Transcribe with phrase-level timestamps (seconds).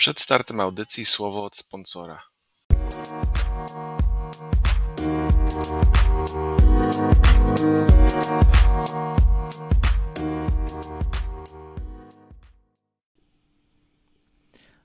[0.00, 2.22] Przed startem audycji słowo od sponsora.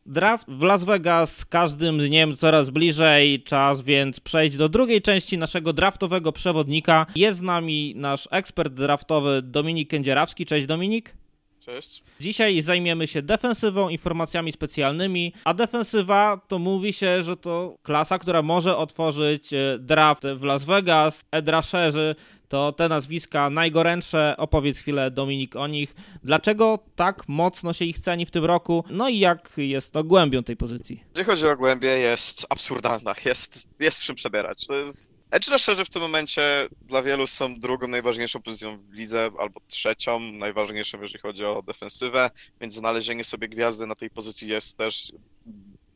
[0.06, 5.38] Draft w Las Vegas z każdym dniem coraz bliżej, czas więc przejść do drugiej części
[5.38, 7.06] naszego draftowego przewodnika.
[7.16, 10.46] Jest z nami nasz ekspert draftowy Dominik Kędzierawski.
[10.46, 11.25] Cześć Dominik.
[11.66, 12.04] Cześć.
[12.20, 18.42] Dzisiaj zajmiemy się defensywą, informacjami specjalnymi, a defensywa to mówi się, że to klasa, która
[18.42, 22.16] może otworzyć e, draft w Las Vegas, Edrasherzy,
[22.48, 24.36] to te nazwiska najgorętsze.
[24.38, 25.96] Opowiedz chwilę, Dominik, o nich.
[26.24, 28.84] Dlaczego tak mocno się ich ceni w tym roku?
[28.90, 31.04] No i jak jest to głębią tej pozycji?
[31.10, 34.68] Jeżeli chodzi o głębię, jest absurdalna, jest, jest w czym przebierać.
[34.68, 35.14] To jest...
[35.36, 40.20] Edge rusherzy w tym momencie dla wielu są drugą najważniejszą pozycją w lidze, albo trzecią
[40.20, 42.30] najważniejszą, jeżeli chodzi o defensywę,
[42.62, 45.12] więc znalezienie sobie gwiazdy na tej pozycji jest też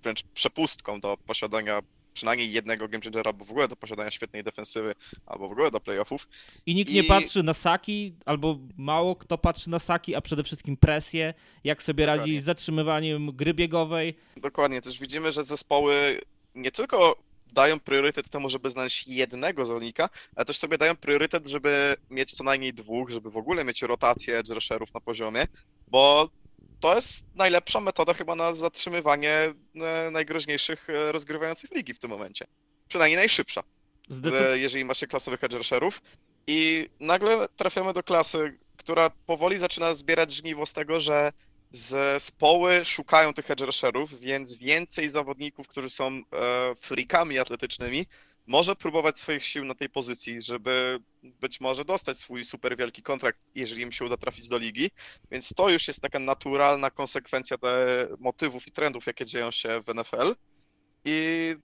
[0.04, 1.80] wręcz przepustką do posiadania
[2.14, 4.94] przynajmniej jednego game changera, albo w ogóle do posiadania świetnej defensywy,
[5.26, 6.28] albo w ogóle do playoffów.
[6.66, 10.44] I nikt nie I- patrzy na Saki, albo mało kto patrzy na Saki, a przede
[10.44, 11.34] wszystkim presję,
[11.64, 12.42] jak sobie radzi Dokładnie.
[12.42, 14.16] z zatrzymywaniem gry biegowej.
[14.38, 16.22] Dokładnie, też widzimy, że zespoły
[16.56, 17.16] nie tylko
[17.54, 22.44] dają priorytet temu, żeby znaleźć jednego zawodnika, ale też sobie dają priorytet, żeby mieć co
[22.44, 25.48] najmniej dwóch, żeby w ogóle mieć rotację edge rusherów na poziomie,
[25.88, 26.30] bo
[26.80, 32.46] to jest najlepsza metoda chyba na zatrzymywanie e, najgroźniejszych e, rozgrywających ligi w tym momencie.
[32.88, 33.64] Przynajmniej najszybsza.
[34.10, 36.02] Zdecyd- e, jeżeli ma się klasowych edge rusherów.
[36.48, 41.32] I nagle trafiamy do klasy, która powoli zaczyna zbierać żniwo z tego, że
[41.72, 46.22] zespoły szukają tych edge rusherów, więc więcej zawodników, którzy są e,
[46.76, 48.06] freakami atletycznymi,
[48.50, 53.52] może próbować swoich sił na tej pozycji, żeby być może dostać swój super wielki kontrakt,
[53.56, 54.92] jeżeli im się uda trafić do ligi.
[55.32, 57.58] Więc to już jest taka naturalna konsekwencja
[58.20, 60.36] motywów i trendów, jakie dzieją się w NFL.
[61.06, 61.56] I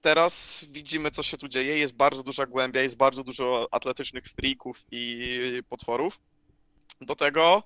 [0.00, 1.78] teraz widzimy, co się tu dzieje.
[1.78, 6.20] Jest bardzo duża głębia, jest bardzo dużo atletycznych freaków i potworów.
[7.00, 7.62] Do tego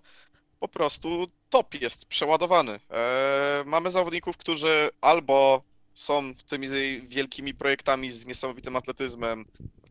[0.60, 2.80] po prostu top jest przeładowany.
[2.90, 5.62] E, mamy zawodników, którzy albo
[5.94, 6.68] są tymi
[7.02, 9.44] wielkimi projektami z niesamowitym atletyzmem,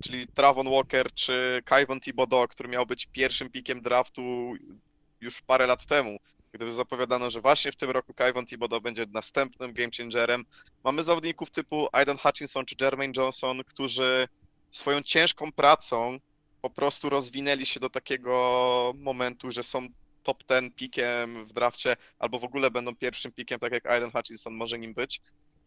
[0.03, 4.53] czyli Travon Walker czy Kayvon Thibodeau, który miał być pierwszym pikiem draftu
[5.21, 6.19] już parę lat temu,
[6.51, 10.45] gdy zapowiadano, że właśnie w tym roku Kayvon Thibodeau będzie następnym game changerem.
[10.83, 14.27] Mamy zawodników typu Aidan Hutchinson czy Jermaine Johnson, którzy
[14.71, 16.19] swoją ciężką pracą
[16.61, 19.87] po prostu rozwinęli się do takiego momentu, że są
[20.23, 24.53] top 10 pikiem w drafcie, albo w ogóle będą pierwszym pikiem, tak jak Aidan Hutchinson
[24.53, 25.21] może nim być.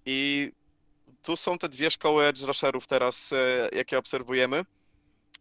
[0.06, 0.50] I
[1.22, 4.64] tu są te dwie szkoły edge rusherów teraz, e, jakie obserwujemy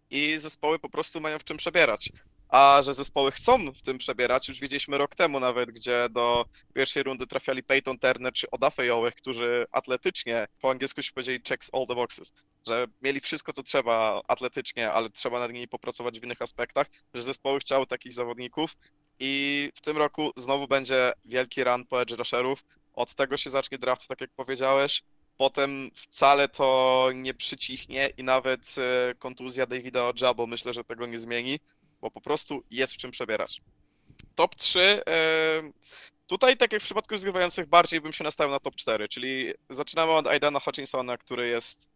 [0.10, 2.10] i zespoły po prostu mają w czym przebierać.
[2.52, 7.04] A że zespoły chcą w tym przebierać, już widzieliśmy rok temu nawet, gdzie do pierwszej
[7.04, 11.96] rundy trafiali Peyton Turner czy Odafe którzy atletycznie, po angielsku się powiedzieli checks all the
[11.96, 12.34] boxes,
[12.68, 17.22] że mieli wszystko, co trzeba atletycznie, ale trzeba nad nimi popracować w innych aspektach, że
[17.22, 18.78] zespoły chciały takich zawodników
[19.24, 22.64] i w tym roku znowu będzie wielki run po edge rusherów.
[22.94, 25.04] Od tego się zacznie draft, tak jak powiedziałeś.
[25.38, 31.20] Potem wcale to nie przycichnie i nawet e, kontuzja Davida Ojabo myślę, że tego nie
[31.20, 31.60] zmieni,
[32.02, 33.62] bo po prostu jest w czym przebierać.
[34.36, 34.80] Top 3.
[35.08, 35.72] e,
[36.28, 40.12] Tutaj, tak jak w przypadku rozgrywających, bardziej bym się nastawił na top 4, czyli zaczynamy
[40.12, 41.92] od Aidana Hutchinsona, który jest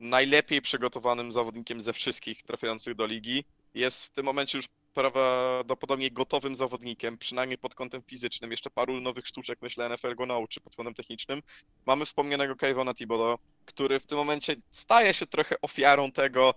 [0.00, 3.44] najlepiej przygotowanym zawodnikiem ze wszystkich trafiających do ligi.
[3.74, 8.50] Jest w tym momencie już prawdopodobnie gotowym zawodnikiem, przynajmniej pod kątem fizycznym.
[8.50, 11.42] Jeszcze paru nowych sztuczek, myślę, NFL go nauczy pod kątem technicznym.
[11.86, 16.54] Mamy wspomnianego Kayvona Thibodeau, który w tym momencie staje się trochę ofiarą tego,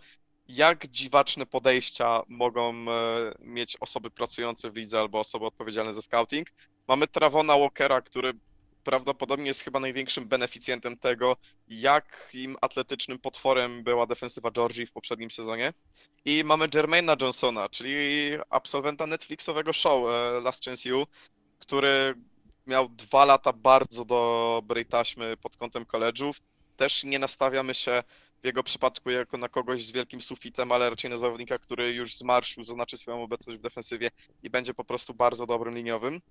[0.48, 2.86] jak dziwaczne podejścia mogą e,
[3.40, 6.48] mieć osoby pracujące w lidze albo osoby odpowiedzialne za scouting.
[6.88, 8.34] Mamy Travona Walkera, który
[8.86, 11.38] prawdopodobnie jest chyba największym beneficjentem tego,
[11.68, 15.74] jakim atletycznym potworem była defensywa Georgii w poprzednim sezonie.
[16.26, 21.08] I mamy Jermaina Johnsona, czyli absolwenta Netflixowego show e, Last Chance You,
[21.60, 22.16] który
[22.68, 26.42] miał dwa lata bardzo dobrej taśmy pod kątem koledżów.
[26.78, 28.04] Też nie nastawiamy się
[28.44, 32.16] w jego przypadku jako na kogoś z wielkim sufitem, ale raczej na zawodnika, który już
[32.16, 34.10] z marszu zaznaczy swoją obecność w defensywie
[34.44, 36.22] i będzie po prostu bardzo dobrym liniowym.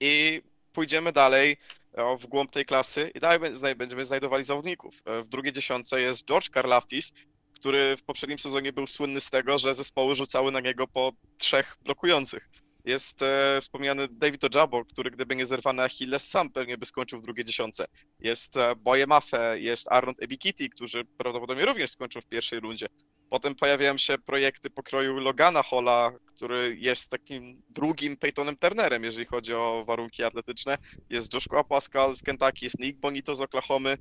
[0.00, 0.42] I
[0.74, 1.56] pójdziemy dalej
[1.92, 3.40] e, w głąb tej klasy i dalej
[3.76, 4.94] będziemy znajdowali zawodników.
[5.04, 7.12] E, W drugiej dziesiątce jest George Karlaftis,
[7.54, 11.76] który w poprzednim sezonie był słynny z tego, że zespoły rzucały na niego po trzech
[11.84, 12.48] blokujących.
[12.84, 17.22] Jest e, wspomniany David Ojabo, który gdyby nie zerwany Achilles sam pewnie by skończył w
[17.22, 17.86] drugiej dziesiątce.
[18.20, 22.86] Jest e, Boje Mafe, jest Arnold Ebikiti, którzy prawdopodobnie również skończą w pierwszej rundzie.
[23.30, 29.54] Potem pojawiają się projekty pokroju Logana Holla, który jest takim drugim Peytonem Turnerem, jeżeli chodzi
[29.54, 30.78] o warunki atletyczne.
[31.10, 33.98] Jest Joshua Pascal z Kentucky, jest Nick Bonito z Oklahomy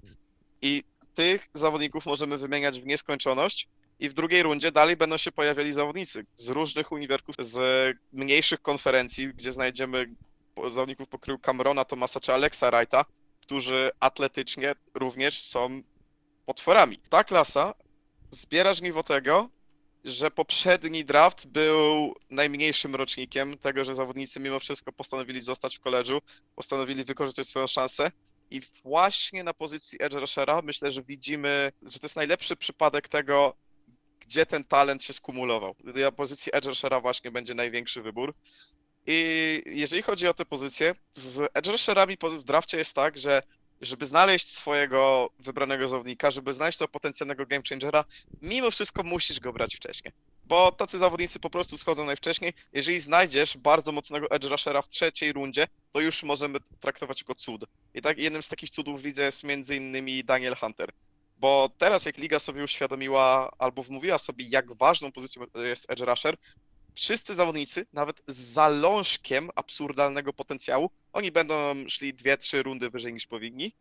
[0.61, 0.83] i
[1.13, 3.67] tych zawodników możemy wymieniać w nieskończoność.
[3.99, 9.27] I w drugiej rundzie dalej będą się pojawiali zawodnicy z różnych uniwersytetów, z mniejszych konferencji,
[9.27, 10.15] gdzie znajdziemy
[10.67, 13.05] zawodników pokroju Camerona Thomasa czy Alexa Wrighta,
[13.41, 15.81] którzy atletycznie również są
[16.45, 16.99] potworami.
[17.09, 17.73] Ta klasa
[18.33, 19.49] zbiera żniwo tego,
[20.03, 26.21] że poprzedni draft był najmniejszym rocznikiem tego, że zawodnicy mimo wszystko postanowili zostać w koledżu,
[26.55, 28.11] postanowili wykorzystać swoją szansę.
[28.51, 33.55] I właśnie na pozycji edge rushera myślę, że widzimy, że to jest najlepszy przypadek tego,
[34.19, 35.75] gdzie ten talent się skumulował.
[35.83, 38.33] Na pozycji edge rushera właśnie będzie największy wybór.
[39.07, 43.41] I jeżeli chodzi o te pozycje, z edge rusherami w drafcie jest tak, że
[43.85, 48.05] żeby znaleźć swojego wybranego zawodnika, żeby znaleźć tego potencjalnego game changera,
[48.41, 50.13] mimo wszystko musisz go brać wcześniej.
[50.45, 52.53] Bo tacy zawodnicy po prostu schodzą najwcześniej.
[52.73, 57.65] Jeżeli znajdziesz bardzo mocnego edge rushera w trzeciej rundzie, to już możemy traktować jako cud.
[57.93, 60.89] I tak jednym z takich cudów w lidze jest między innymi Daniel Hunter.
[61.37, 66.37] Bo teraz jak liga sobie uświadomiła albo wmówiła sobie, jak ważną pozycją jest edge rusher,
[66.95, 71.55] wszyscy zawodnicy, nawet z zalążkiem absurdalnego potencjału, oni będą
[71.87, 73.73] szli dwie, trzy rundy wyżej niż powinni.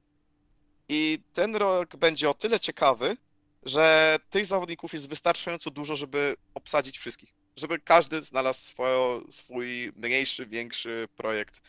[0.89, 3.17] I ten rok będzie o tyle ciekawy,
[3.63, 7.35] że tych zawodników jest wystarczająco dużo, żeby obsadzić wszystkich.
[7.57, 11.63] Żeby każdy znalazł swojo, swój mniejszy, większy projekt.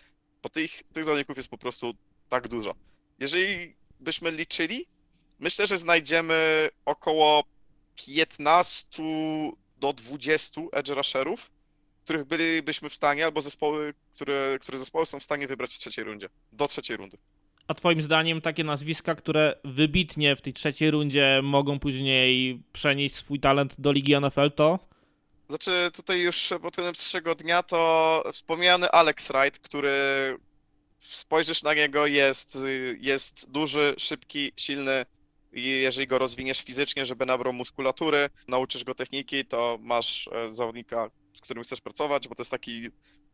[0.43, 1.93] Bo tych, tych zawodników jest po prostu
[2.29, 2.75] tak dużo.
[3.19, 4.87] Jeżeli byśmy liczyli,
[5.39, 7.43] myślę, że znajdziemy około
[7.95, 9.03] 15
[9.77, 11.51] do 20 edge rusherów,
[12.03, 16.05] których bylibyśmy w stanie, albo zespoły, które, które zespoły są w stanie wybrać w trzeciej
[16.05, 17.17] rundzie, do trzeciej rundy.
[17.67, 23.39] A twoim zdaniem takie nazwiska, które wybitnie w tej trzeciej rundzie mogą później przenieść swój
[23.39, 24.79] talent do Ligi NFL to?
[25.49, 29.91] Znaczy tutaj już pod koniec trzeciego dnia to wspomniany Alex Wright, który
[30.99, 32.57] spojrzysz na niego, jest,
[32.99, 35.05] jest duży, szybki, silny,
[35.53, 41.09] i jeżeli go rozwiniesz fizycznie, żeby nabrał muskulatury, nauczysz go techniki, to masz e, zawodnika,
[41.35, 42.89] z którym chcesz pracować, bo to jest taki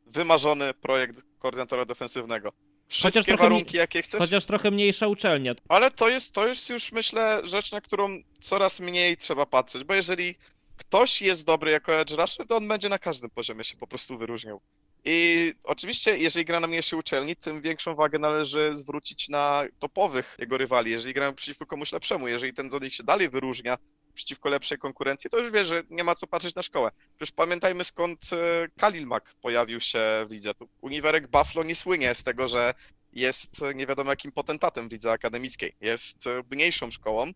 [0.06, 2.54] wymarzony projekt koordynatora defensywnego.
[2.88, 4.20] Wszystkie Chociaż warunki, jakie chcesz.
[4.20, 5.56] Chociaż trochę mniejsza uczelnia.
[5.68, 9.94] Ale to jest, to jest już, myślę, rzecz, na którą coraz mniej trzeba patrzeć, bo
[9.94, 10.36] jeżeli
[10.78, 14.18] ktoś jest dobry jako edge rusher, to on będzie na każdym poziomie się po prostu
[14.18, 14.62] wyróżniał.
[15.06, 20.58] I oczywiście, jeżeli gra na mniejszej uczelni, tym większą wagę należy zwrócić na topowych jego
[20.58, 20.92] rywali.
[20.92, 23.78] Jeżeli gramy przeciwko komuś lepszemu, jeżeli ten zawodnik się dalej wyróżnia
[24.20, 26.92] przeciwko lepszej konkurencji, to już wie, że nie ma co patrzeć na szkołę.
[27.18, 30.54] Przecież pamiętajmy skąd e, Kalil Mack pojawił się w lidze.
[30.54, 32.74] Tu uniwerek Buffalo nie słynie z tego, że
[33.14, 35.76] jest nie wiadomo jakim potentatem w lidze akademickiej.
[35.82, 37.32] Jest e, mniejszą szkołą,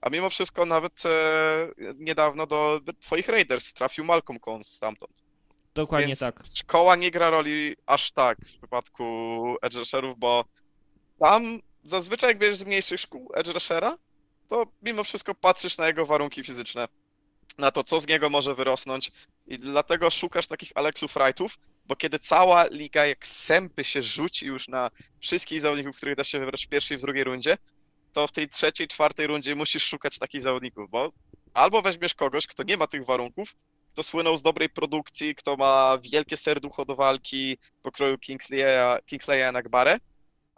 [0.00, 5.22] a mimo wszystko nawet e, niedawno do twoich Raiders trafił Malcolm Coons stamtąd.
[5.74, 6.42] Dokładnie Więc tak.
[6.56, 10.44] szkoła nie gra roli aż tak w przypadku edge rusherów, bo
[11.18, 13.98] tam zazwyczaj jak bierzesz z mniejszych szkół edge rushera,
[14.48, 16.88] to mimo wszystko patrzysz na jego warunki fizyczne,
[17.58, 19.12] na to, co z niego może wyrosnąć.
[19.46, 24.68] I dlatego szukasz takich Alexów Wrightów, bo kiedy cała liga jak sępy się rzuci już
[24.68, 24.90] na
[25.20, 27.58] wszystkich zawodników, których da się wybrać w pierwszej i w drugiej rundzie,
[28.12, 31.12] to w tej trzeciej, czwartej rundzie musisz szukać takich zawodników, bo
[31.54, 33.54] albo weźmiesz kogoś, kto nie ma tych warunków,
[33.92, 39.98] kto słynął z dobrej produkcji, kto ma wielkie serducho do walki pokroju Kingsleya, Kingsleya Nagbare,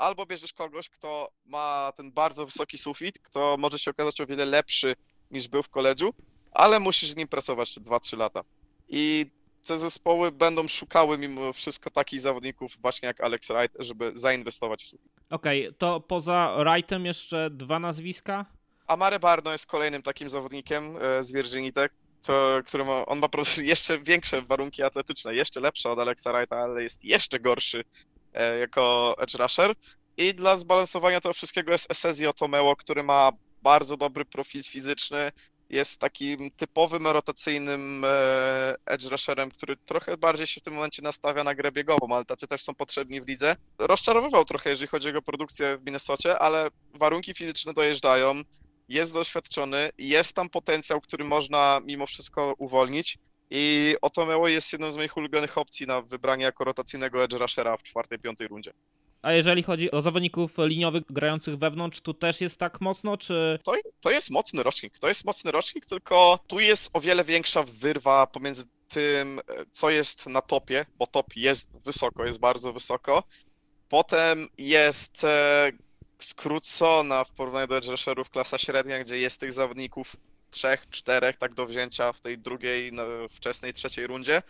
[0.00, 4.44] albo bierzesz kogoś, kto ma ten bardzo wysoki sufit, kto może się okazać o wiele
[4.44, 4.94] lepszy
[5.30, 6.14] niż był w koledżu,
[6.52, 8.44] ale musisz z nim pracować 2-3 lata.
[8.88, 9.26] I
[9.66, 14.88] te zespoły będą szukały mimo wszystko takich zawodników właśnie jak Alex Wright, żeby zainwestować w
[14.88, 15.12] sufit.
[15.30, 18.46] Okej, okay, to poza Wrightem jeszcze dwa nazwiska?
[18.86, 21.90] Amare Barno jest kolejnym takim zawodnikiem e, z Virginii Tech,
[22.22, 23.28] to, który ma, on ma
[23.62, 27.84] jeszcze większe warunki atletyczne, jeszcze lepsze od Alexa Wrighta, ale jest jeszcze gorszy
[28.60, 29.74] jako edge rusher.
[30.16, 33.30] I dla zbalansowania tego wszystkiego jest Esezio Tomeo, który ma
[33.62, 35.32] bardzo dobry profil fizyczny,
[35.70, 41.44] jest takim typowym rotacyjnym e, edge rusherem, który trochę bardziej się w tym momencie nastawia
[41.44, 43.56] na grę biegową, ale tacy też są potrzebni w lidze.
[43.78, 48.42] Rozczarowywał trochę, jeżeli chodzi o jego produkcję w Minnesocie, ale warunki fizyczne dojeżdżają
[48.88, 53.18] jest doświadczony, jest tam potencjał, który można mimo wszystko uwolnić.
[53.50, 57.82] I Otomeo jest jedną z moich ulubionych opcji na wybranie jako rotacyjnego edge rushera w
[57.82, 58.72] czwartej, piątej rundzie.
[59.22, 63.58] A jeżeli chodzi o zawodników liniowych grających wewnątrz, tu też jest tak mocno, czy...
[63.64, 67.62] To, to jest mocny rocznik, to jest mocny rocznik, tylko tu jest o wiele większa
[67.62, 69.40] wyrwa pomiędzy tym,
[69.72, 73.22] co jest na topie, bo top jest wysoko, jest bardzo wysoko.
[73.88, 75.72] Potem jest e,
[76.18, 80.16] skrócona w porównaniu do edge rusherów klasa średnia, gdzie jest tych zawodników
[80.50, 84.42] trzech, czterech tak do wzięcia w tej drugiej, no, wczesnej trzeciej rundzie.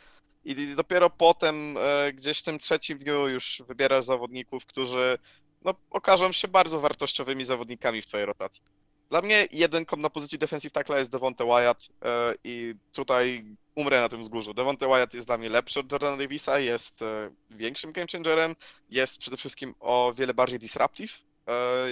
[0.45, 5.19] I dopiero potem, e, gdzieś w tym trzecim dniu już wybierasz zawodników, którzy
[5.65, 8.63] no, okażą się bardzo wartościowymi zawodnikami w twojej rotacji.
[9.11, 14.09] Dla mnie jedynką na pozycji defensive tackle jest Devonte Wyatt e, i tutaj umrę na
[14.09, 14.55] tym wzgórzu.
[14.55, 18.57] Devonte Wyatt jest dla mnie lepszy od Jordana Davisa, jest e, większym game changerem,
[18.91, 21.23] jest przede wszystkim o wiele bardziej disruptive,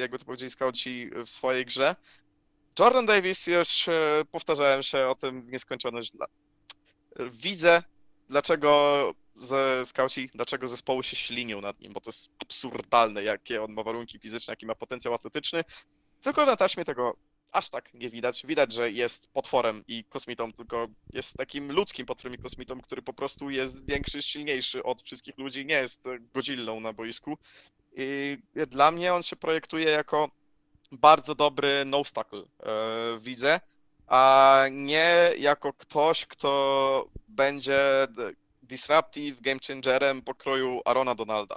[0.00, 1.96] jakby to powiedzieli scouci w swojej grze.
[2.78, 6.12] Jordan Davis, już e, powtarzałem się o tym nieskończoność.
[7.30, 7.82] Widzę,
[8.28, 13.73] dlaczego ze skauci, dlaczego zespoły się ślinią nad nim, bo to jest absurdalne, jakie on
[13.73, 15.64] ma warunki fizyczne, jaki ma potencjał atletyczny.
[16.20, 17.16] Tylko na taśmie tego
[17.52, 18.47] aż tak nie widać.
[18.47, 23.12] Widać, że jest potworem i kosmitą, tylko jest takim ludzkim potworem i kosmitą, który po
[23.12, 26.04] prostu jest większy, silniejszy od wszystkich ludzi, nie jest
[26.35, 27.38] Godzillą na boisku.
[27.97, 30.30] I dla mnie on się projektuje jako
[30.92, 33.61] bardzo dobry nose tackle, e, widzę,
[34.07, 37.80] a nie jako ktoś, kto będzie
[38.62, 41.57] disruptive game changerem pokroju Arona Donalda.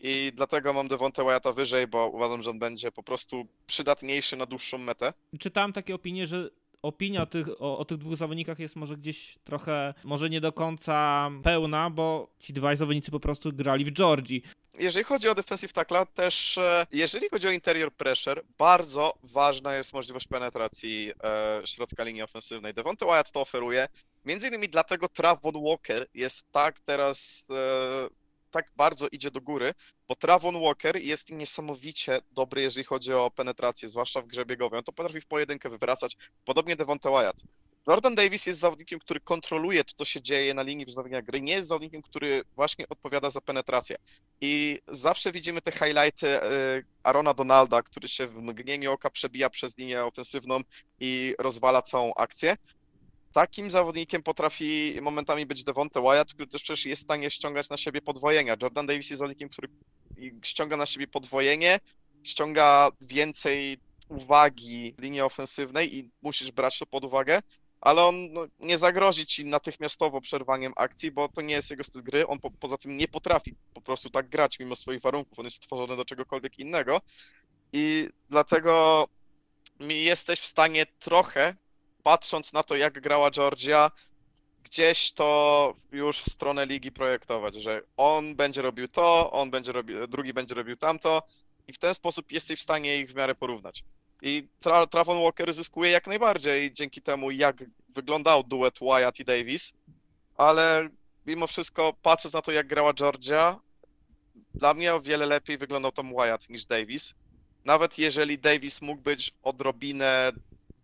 [0.00, 4.46] I dlatego mam Devonte Wyatta wyżej, bo uważam, że on będzie po prostu przydatniejszy na
[4.46, 5.12] dłuższą metę.
[5.38, 6.50] Czytałem takie opinie, że
[6.82, 11.30] opinia tych, o, o tych dwóch zawodnikach jest może gdzieś trochę, może nie do końca
[11.42, 14.42] pełna, bo ci dwaj zawodnicy po prostu grali w Georgii.
[14.78, 19.92] Jeżeli chodzi o defensive tackla, też e, jeżeli chodzi o interior pressure, bardzo ważna jest
[19.92, 22.74] możliwość penetracji e, środka linii ofensywnej.
[22.74, 23.88] Devonte Wyatt to oferuje.
[24.24, 28.08] Między innymi dlatego Travon Walker jest tak teraz, e,
[28.50, 29.74] tak bardzo idzie do góry,
[30.08, 34.78] bo Travon Walker jest niesamowicie dobry, jeżeli chodzi o penetrację, zwłaszcza w grze biegowej.
[34.78, 37.42] On to potrafi w pojedynkę wywracać, podobnie Devonte Wyatt.
[37.88, 41.40] Jordan Davis jest zawodnikiem, który kontroluje to, co się dzieje na linii wznowienia gry.
[41.40, 43.96] Nie jest zawodnikiem, który właśnie odpowiada za penetrację.
[44.40, 49.78] I zawsze widzimy te highlighty e, Arona Donalda, który się w mgnieniu oka przebija przez
[49.78, 50.60] linię ofensywną
[51.00, 52.56] i rozwala całą akcję.
[53.32, 57.76] Takim zawodnikiem potrafi momentami być Devonte Wyatt, który też przecież jest w stanie ściągać na
[57.76, 58.56] siebie podwojenia.
[58.62, 59.68] Jordan Davis jest zawodnikiem, który
[60.42, 61.80] ściąga na siebie podwojenie,
[62.22, 67.40] ściąga więcej uwagi linii ofensywnej i musisz brać to pod uwagę,
[67.84, 72.02] ale on no, nie zagrozi ci natychmiastowo przerwaniem akcji, bo to nie jest jego styl
[72.02, 72.26] gry.
[72.26, 75.38] On po, poza tym nie potrafi po prostu tak grać mimo swoich warunków.
[75.38, 77.00] On jest stworzony do czegokolwiek innego
[77.72, 79.04] i dlatego
[79.80, 81.56] mi jesteś w stanie trochę,
[82.02, 83.90] patrząc na to, jak grała Georgia,
[84.62, 90.06] gdzieś to już w stronę ligi projektować, że on będzie robił to, on będzie robił,
[90.06, 91.22] drugi będzie robił tamto
[91.68, 93.84] i w ten sposób jesteś w stanie ich w miarę porównać.
[94.22, 99.72] I Tra Travon Walker zyskuje jak najbardziej dzięki temu, jak wyglądał duet Wyatt i Davis,
[100.36, 100.88] ale
[101.26, 103.60] mimo wszystko, patrząc na to, jak grała Georgia,
[104.54, 107.14] dla mnie o wiele lepiej wyglądał Tom Wyatt niż Davis.
[107.64, 110.32] Nawet jeżeli Davis mógł być odrobinę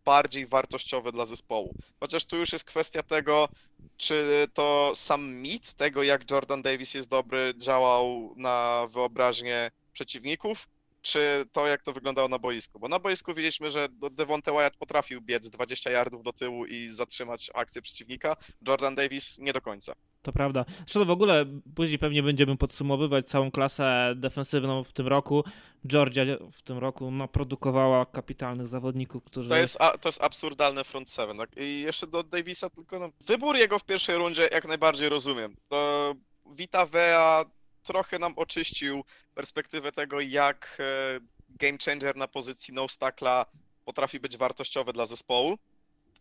[0.04, 1.74] bardziej wartościowy dla zespołu.
[2.00, 3.48] Chociaż tu już jest kwestia tego,
[3.96, 10.68] czy to sam mit tego, jak Jordan Davis jest dobry, działał na wyobraźnię przeciwników,
[11.02, 12.78] czy to, jak to wyglądało na boisku.
[12.78, 17.50] Bo na boisku widzieliśmy, że Devonte Wyatt potrafił biec 20 yardów do tyłu i zatrzymać
[17.54, 18.36] akcję przeciwnika.
[18.68, 19.94] Jordan Davis nie do końca.
[20.22, 20.64] To prawda.
[20.78, 25.44] Zresztą w ogóle później pewnie będziemy podsumowywać całą klasę defensywną w tym roku.
[25.86, 29.48] Georgia w tym roku naprodukowała kapitalnych zawodników, którzy...
[29.48, 31.36] To jest, a- to jest absurdalne front seven.
[31.36, 31.50] Tak?
[31.56, 35.56] I jeszcze do Davisa tylko no, wybór jego w pierwszej rundzie jak najbardziej rozumiem.
[35.68, 36.14] To
[36.46, 37.44] Vita Vea
[37.82, 43.46] trochę nam oczyścił perspektywę tego, jak e, game changer na pozycji no tackla
[43.84, 45.58] potrafi być wartościowy dla zespołu.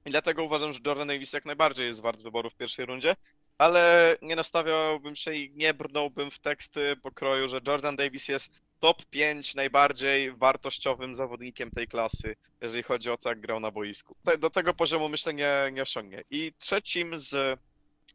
[0.06, 3.16] I dlatego uważam, że Jordan Davis jak najbardziej jest wart wyboru w pierwszej rundzie,
[3.58, 9.06] ale nie nastawiałbym się i nie brnąłbym w teksty pokroju, że Jordan Davis jest top
[9.06, 14.16] 5 najbardziej wartościowym zawodnikiem tej klasy, jeżeli chodzi o to, jak grał na boisku.
[14.39, 16.24] Do tego poziomu myślę nie, nie osiągnie.
[16.30, 17.60] I trzecim z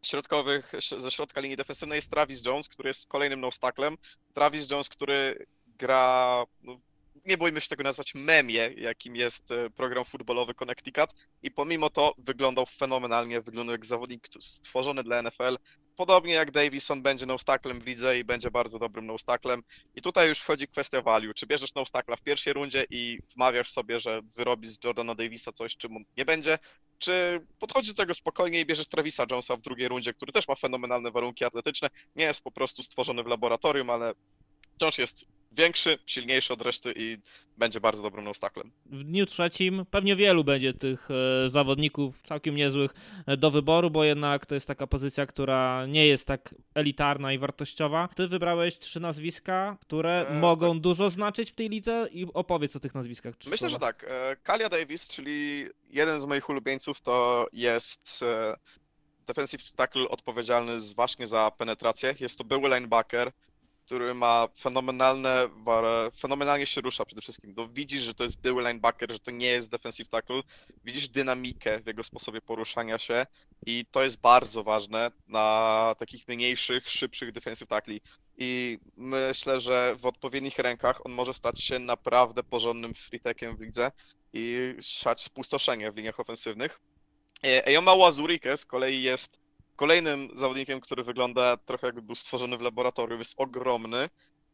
[0.03, 3.97] środkowych, ze środka linii defensywnej jest Travis Jones, który jest kolejnym no-stacklem.
[4.35, 6.81] Travis Jones, który gra, no,
[7.25, 11.11] nie bójmy się tego nazwać, memie, jakim jest e, program futbolowy Connecticut
[11.43, 15.57] i pomimo to wyglądał fenomenalnie, wyglądał jak zawodnik stworzony dla NFL.
[15.97, 19.63] Podobnie jak Davison będzie no-stacklem w lidze i będzie bardzo dobrym no-stacklem.
[19.95, 21.35] I tutaj już wchodzi kwestia value.
[21.35, 25.77] Czy bierzesz no-stackla w pierwszej rundzie i wmawiasz sobie, że wyrobi z Jordana Davisa coś,
[25.77, 26.59] czym on nie będzie,
[26.99, 30.55] czy podchodzi do tego spokojnie i bierzesz Travisa Jonesa w drugiej rundzie, który też ma
[30.55, 34.13] fenomenalne warunki atletyczne, nie jest po prostu stworzony w laboratorium, ale
[34.77, 37.19] wciąż jest większy, silniejszy od reszty i
[37.57, 38.71] będzie bardzo dobrym nostaklem.
[38.87, 42.95] W dniu trzecim pewnie wielu będzie tych e, zawodników całkiem niezłych
[43.27, 47.39] e, do wyboru, bo jednak to jest taka pozycja, która nie jest tak elitarna i
[47.39, 48.09] wartościowa.
[48.17, 50.81] Ty wybrałeś trzy nazwiska, które E, mogą tak.
[50.81, 53.35] dużo znaczyć w tej lidze i opowiedz o tych nazwiskach.
[53.47, 53.71] Myślę, słowa.
[53.71, 54.05] że tak.
[54.09, 58.25] E, Kalia Davis, czyli jeden z moich ulubieńców, to jest
[59.27, 62.15] defensive tackle odpowiedzialny właśnie za penetrację.
[62.21, 63.33] Jest to były linebacker,
[63.87, 65.49] który ma fenomenalne,
[66.17, 67.55] fenomenalnie się rusza przede wszystkim.
[67.57, 70.41] No, widzisz, że to jest były linebacker, że to nie jest defensive tackle.
[70.85, 73.27] Widzisz dynamikę w jego sposobie poruszania się
[73.67, 78.01] i to jest bardzo ważne na takich mniejszych, szybszych defensive tackli.
[78.39, 83.93] I myślę, że w odpowiednich rękach on może stać się naprawdę porządnym freetekiem w lidze
[84.33, 86.81] i siać spustoszenie w liniach ofensywnych.
[87.45, 89.44] E, Eyoma Łazurike z kolei jest
[89.77, 94.09] kolejnym zawodnikiem, który wygląda trochę jakby był stworzony w laboratorium, jest ogromny.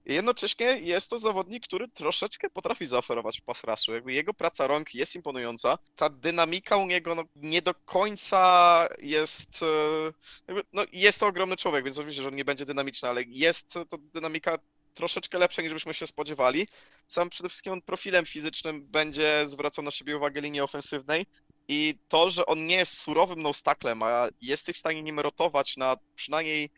[0.07, 3.95] I jednocześnie jest to zawodnik, który troszeczkę potrafi zaoferować w pass rushu.
[3.95, 5.79] Jakby jego praca rąk jest imponująca.
[5.97, 9.63] Ta dynamika u niego no, nie do końca jest.
[9.63, 9.67] E,
[10.49, 13.73] jakby, no, jest to ogromny człowiek, więc oczywiście, że on nie będzie dynamiczny, ale jest
[13.89, 14.59] to dynamika
[14.95, 16.67] troszeczkę lepsza niż byśmy się spodziewali.
[17.09, 21.27] Sam przede wszystkim on profilem fizycznym będzie zwracał na siebie uwagę linii ofensywnej
[21.73, 25.97] i to, że on nie jest surowym nostaklem, a jesteś w stanie nim rotować na
[26.15, 26.71] przynajmniej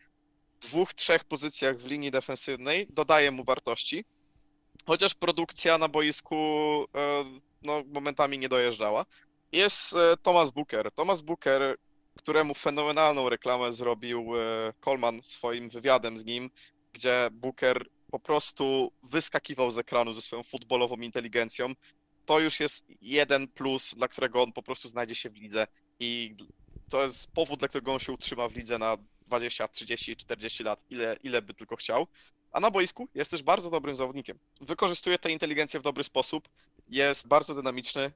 [0.61, 4.05] dwóch, trzech pozycjach w linii defensywnej, dodaje mu wartości.
[4.85, 6.35] Chociaż produkcja na boisku
[6.95, 7.25] e,
[7.61, 9.05] no, momentami nie dojeżdżała.
[9.51, 10.91] Jest e, Thomas Booker.
[10.91, 11.77] Thomas Booker,
[12.17, 16.49] któremu fenomenalną reklamę zrobił e, Coleman swoim wywiadem z nim,
[16.91, 21.73] gdzie Booker po prostu wyskakiwał z ekranu ze swoją futbolową inteligencją
[22.25, 25.67] to już jest jeden plus, dla którego on po prostu znajdzie się w lidze
[25.99, 26.35] i
[26.89, 30.83] to jest powód, dla którego on się utrzyma w lidze na 20, 30, 40 lat,
[30.89, 32.07] ile, ile by tylko chciał.
[32.51, 34.39] A na boisku jest też bardzo dobrym zawodnikiem.
[34.61, 36.49] Wykorzystuje tę inteligencję w dobry sposób,
[36.89, 38.11] jest bardzo dynamiczny,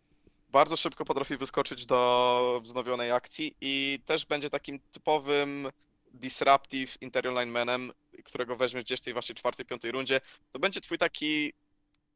[0.50, 5.68] bardzo szybko potrafi wyskoczyć do wznowionej akcji i też będzie takim typowym
[6.14, 7.92] disruptive interior linemanem,
[8.24, 10.22] którego weźmiesz gdzieś w tej właśnie czwartej, piątej rundzie.
[10.52, 11.54] To będzie twój taki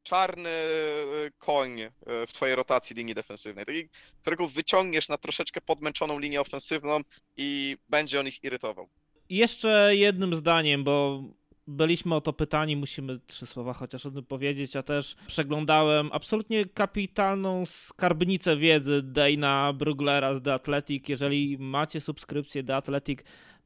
[0.03, 1.91] czarny e, koń e,
[2.27, 3.89] w twojej rotacji linii defensywnej, taki,
[4.21, 6.99] którego wyciągniesz na troszeczkę podmęczoną linię ofensywną
[7.37, 8.89] i będzie on ich irytował.
[9.29, 11.23] Jeszcze jednym zdaniem, bo
[11.67, 14.75] byliśmy o to pytani, musimy trzy słowa chociaż o tym powiedzieć.
[14.75, 21.09] Ja też przeglądałem absolutnie kapitalną skarbnicę wiedzy Dana Bruglera z The Athletic.
[21.09, 23.19] Jeżeli macie subskrypcję The Athletic,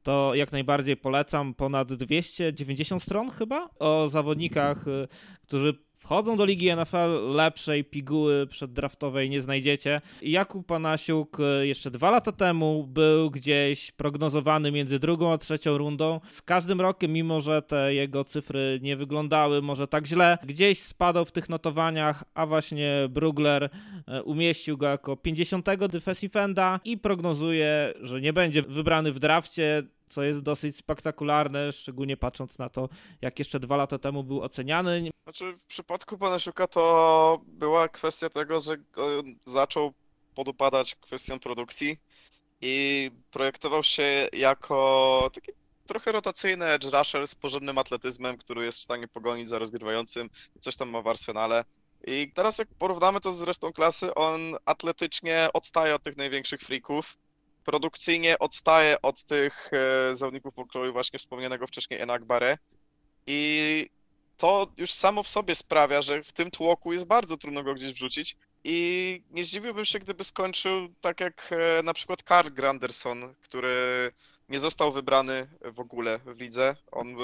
[0.04, 1.54] to jak najbardziej polecam.
[1.54, 5.08] Ponad 290 stron chyba o zawodnikach, y,
[5.44, 10.02] którzy wchodzą do ligi NFL, lepszej piguły przeddraftowej nie znajdziecie.
[10.22, 16.20] Jakub Panasiuk e, jeszcze dwa lata temu był gdzieś prognozowany między drugą a trzecią rundą.
[16.30, 21.26] Z każdym rokiem, mimo że te jego cyfry nie wyglądały może tak źle, gdzieś spadał
[21.26, 23.70] w tych notowaniach, a właśnie Brugler
[24.08, 29.84] e, umieścił go jako 50 defensive enda i prognozuje, że nie będzie wybrany w drafcie
[30.10, 32.90] co jest dosyć spektakularne, szczególnie patrząc na to,
[33.22, 35.10] jak jeszcze dwa lata temu był oceniany.
[35.24, 38.76] Znaczy, w przypadku Panasiuka to była kwestia tego, że
[39.46, 39.94] zaczął
[40.36, 41.98] podupadać kwestią produkcji
[42.62, 45.52] i projektował się jako taki
[45.88, 50.76] trochę rotacyjny edge rusher z porządnym atletyzmem, który jest w stanie pogonić za rozgrywającym, coś
[50.76, 51.66] tam ma w arsenale.
[52.08, 57.18] I teraz jak porównamy to z resztą klasy, on atletycznie odstaje od tych największych freaków,
[57.66, 62.58] produkcyjnie odstaje od tych e, zawodników pokroju właśnie wspomnianego wcześniej Enakbare
[63.28, 63.90] i
[64.38, 67.94] to już samo w sobie sprawia, że w tym tłoku jest bardzo trudno go gdzieś
[67.94, 68.38] wrzucić.
[68.64, 74.12] I nie zdziwiłbym się, gdyby skończył tak jak e, na przykład Karl Granderson, który
[74.50, 76.76] nie został wybrany w ogóle w lidze.
[76.92, 77.16] On e,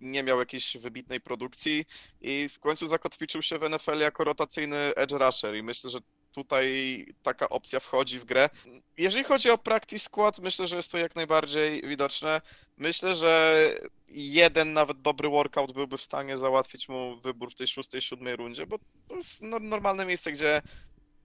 [0.00, 1.84] nie miał jakiejś wybitnej produkcji
[2.20, 5.56] i w końcu zakotwiczył się w NFL jako rotacyjny edge rusher.
[5.56, 5.98] I myślę, że
[6.32, 8.50] tutaj taka opcja wchodzi w grę.
[8.96, 12.40] Jeżeli chodzi o practice skład, myślę, że jest to jak najbardziej widoczne.
[12.76, 13.64] Myślę, że
[14.08, 18.66] jeden nawet dobry workout byłby w stanie załatwić mu wybór w tej szóstej, siódmej rundzie,
[18.66, 20.62] bo to jest normalne miejsce, gdzie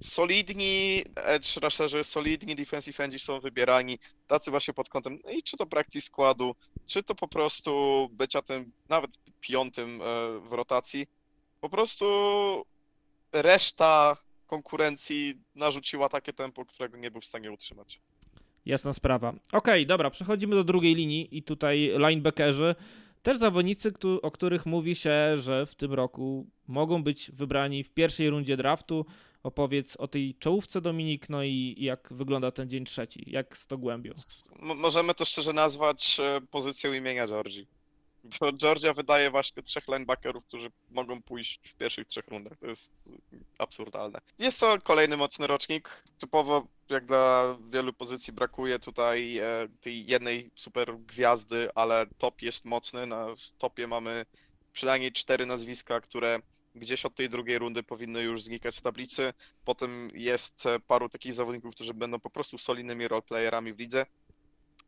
[0.01, 5.57] solidni edge rusherzy, solidni defensive endzi są wybierani, tacy właśnie pod kątem, no i czy
[5.57, 10.05] to practice składu, czy to po prostu bycia tym nawet piątym e,
[10.39, 11.07] w rotacji.
[11.61, 12.05] Po prostu
[13.31, 14.17] reszta
[14.53, 17.99] konkurencji narzuciła takie tempo, którego nie był w stanie utrzymać.
[18.65, 19.29] Jasna sprawa.
[19.29, 22.75] Okej, okay, dobra, przechodzimy do drugiej linii i tutaj linebackerzy.
[23.23, 28.29] Też zawodnicy, o których mówi się, że w tym roku mogą być wybrani w pierwszej
[28.29, 29.05] rundzie draftu.
[29.43, 33.77] Opowiedz o tej czołówce Dominik, no i jak wygląda ten dzień trzeci, jak z to
[33.77, 34.13] głębią.
[34.59, 37.67] możemy to szczerze nazwać e, pozycją imienia Georgii.
[38.23, 42.57] Bo Georgia wydaje właśnie trzech linebackerów, którzy mogą pójść w pierwszych trzech rundach.
[42.57, 43.13] To jest
[43.57, 44.19] absurdalne.
[44.39, 46.03] Jest to kolejny mocny rocznik.
[46.19, 49.43] Typowo jak dla wielu pozycji brakuje tutaj e,
[49.81, 53.05] tej jednej super gwiazdy, ale top jest mocny.
[53.05, 54.25] Na topie mamy
[54.73, 56.39] przynajmniej cztery nazwiska, które
[56.75, 59.33] gdzieś od tej drugiej rundy powinny już znikać z tablicy.
[59.65, 64.05] Potem jest paru takich zawodników, którzy będą po prostu solidnymi roleplayerami w lidze.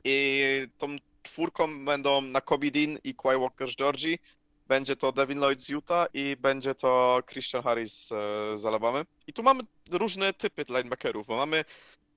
[0.04, 4.20] I tą czwórką będą na Kobe Dean i Quay Walker z.
[4.68, 9.06] Będzie to Devin Lloyd z Utah i będzie to Christian Harris e, z Alabamy.
[9.28, 11.66] I tu mamy różne typy linebackerów, bo mamy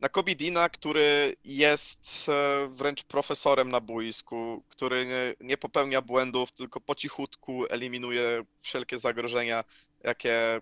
[0.01, 6.53] na Kobe Deana, który jest e, wręcz profesorem na boisku, który nie, nie popełnia błędów,
[6.53, 9.65] tylko po cichutku eliminuje wszelkie zagrożenia,
[10.05, 10.61] jakie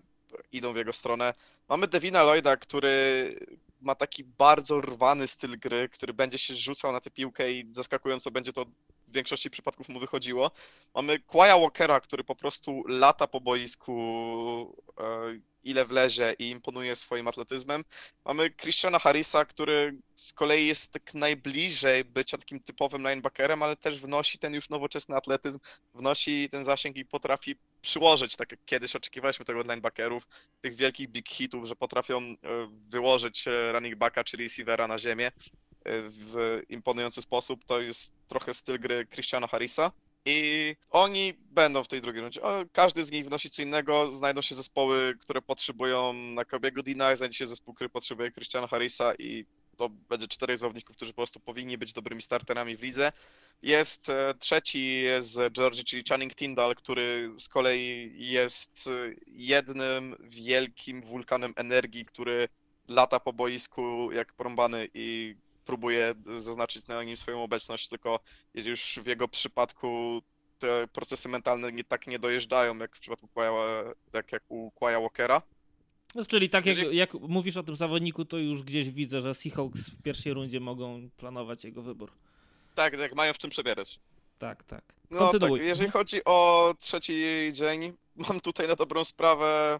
[0.51, 1.33] idą w jego stronę.
[1.69, 3.35] Mamy Devina Lloyda, który
[3.87, 8.31] ma taki bardzo rwany styl gry, który będzie się rzucał na tę piłkę i zaskakująco
[8.31, 8.65] będzie to
[9.07, 10.51] w większości przypadków mu wychodziło.
[10.95, 13.95] Mamy Quaya Walkera, który po prostu lata po boisku,
[14.99, 17.83] e, ile wlezie i imponuje swoim atletyzmem.
[18.25, 23.99] Mamy Christiana Harrisa, który z kolei jest tak najbliżej bycia takim typowym linebackerem, ale też
[23.99, 25.59] wnosi ten już nowoczesny atletyzm,
[25.93, 27.55] wnosi ten zasięg i potrafi
[27.87, 30.27] przyłożyć, tak jak kiedyś oczekiwaliśmy tego od linebackerów,
[30.61, 32.35] tych wielkich big hitów, że potrafią e,
[32.89, 35.31] wyłożyć e, running backa czy receivera na ziemię
[35.89, 37.65] w imponujący sposób.
[37.65, 39.91] To jest trochę styl gry Christiana Harrisa.
[40.25, 42.41] I oni będą w tej drugiej rundzie.
[42.71, 44.11] Każdy z nich wnosi co innego.
[44.11, 49.13] Znajdą się zespoły, które potrzebują na Kobiego Dina, znajdzie się zespół, który potrzebuje Christiana Harrisa
[49.19, 49.45] i
[49.77, 53.11] to będzie czterech zawodników, którzy po prostu powinni być dobrymi starterami w lidze.
[53.61, 61.01] Jest e, trzeci z Georgii, czyli Channing Tyndall, który z kolei jest e, jednym wielkim
[61.01, 62.49] wulkanem energii, który
[62.87, 65.35] lata po boisku jak porąbany i
[65.65, 68.19] próbuje zaznaczyć na nim swoją obecność, tylko
[68.53, 70.21] już w jego przypadku
[70.59, 75.01] te procesy mentalne nie tak nie dojeżdżają, jak w przypadku Quaya, tak jak u Quaya
[75.01, 75.41] Walkera.
[76.15, 79.89] No, czyli tak jak, jak mówisz o tym zawodniku, to już gdzieś widzę, że Seahawks
[79.89, 82.11] w pierwszej rundzie mogą planować jego wybór.
[82.75, 83.99] Tak, tak, mają w czym przebierać.
[84.39, 84.83] Tak, tak.
[85.11, 87.93] No tak, jeżeli chodzi o trzeci dzień,
[88.29, 89.79] mam tutaj na dobrą sprawę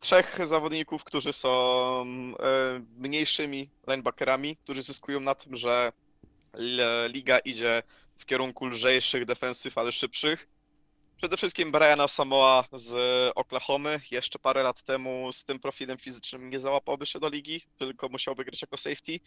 [0.00, 2.04] trzech zawodników, którzy są
[2.40, 5.92] e, mniejszymi linebackerami, którzy zyskują na tym, że
[7.08, 7.82] liga idzie
[8.18, 10.53] w kierunku lżejszych defensyw, ale szybszych.
[11.16, 12.94] Przede wszystkim Briana Samoa z
[13.34, 14.00] Oklahomy.
[14.10, 18.44] Jeszcze parę lat temu z tym profilem fizycznym nie załapałby się do ligi, tylko musiałby
[18.44, 19.20] grać jako safety.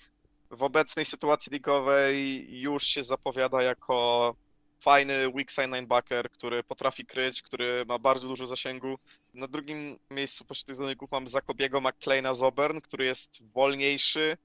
[0.52, 4.36] W obecnej sytuacji ligowej już się zapowiada jako
[4.80, 9.00] fajny weak side linebacker, który potrafi kryć, który ma bardzo dużo zasięgu.
[9.34, 14.38] Na drugim miejscu pośród tych zawodników mam Zakobiego McClaina z Auburn, który jest wolniejszy,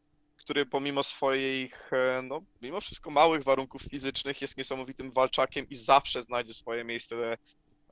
[0.42, 6.22] który pomimo swoich, e, no, mimo wszystko małych warunków fizycznych jest niesamowitym walczakiem i zawsze
[6.22, 7.36] znajdzie swoje miejsce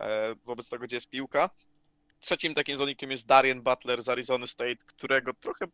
[0.00, 1.50] e, wobec tego, gdzie jest piłka.
[2.20, 5.66] Trzecim takim zawodnikiem jest Darian Butler z Arizona State, którego trochę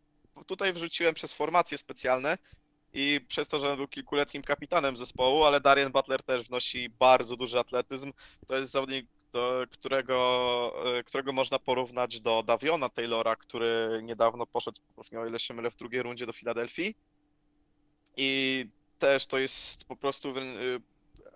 [0.47, 2.39] tutaj wrzuciłem przez formacje specjalne,
[2.93, 7.59] i przez to, że był kilkuletnim kapitanem zespołu, ale Darian Butler też wnosi bardzo duży
[7.59, 8.13] atletyzm.
[8.47, 9.07] To jest zawodnik,
[9.71, 14.81] którego, e, którego można porównać do Daviona Taylora, który niedawno poszedł,
[15.21, 16.95] o ile się mylę, w drugiej rundzie do Filadelfii.
[18.17, 18.65] I
[18.99, 20.35] też to jest po prostu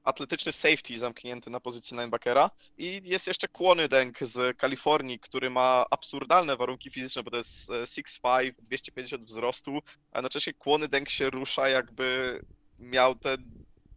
[0.05, 5.85] atletyczny safety zamknięty na pozycji linebackera i jest jeszcze Kłony Deng z Kalifornii, który ma
[5.91, 11.31] absurdalne warunki fizyczne, bo to jest 6'5", e, 250 wzrostu, a jednocześnie Kłony Deng się
[11.31, 12.41] rusza jakby
[12.79, 13.37] miał te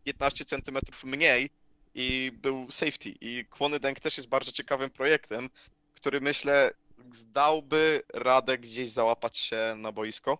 [0.03, 1.49] 15 centymetrów mniej
[1.95, 3.13] i był safety.
[3.21, 5.49] I Kłony Deng też jest bardzo ciekawym projektem,
[5.95, 6.71] który myślę
[7.11, 10.37] zdałby radę gdzieś załapać się na boisko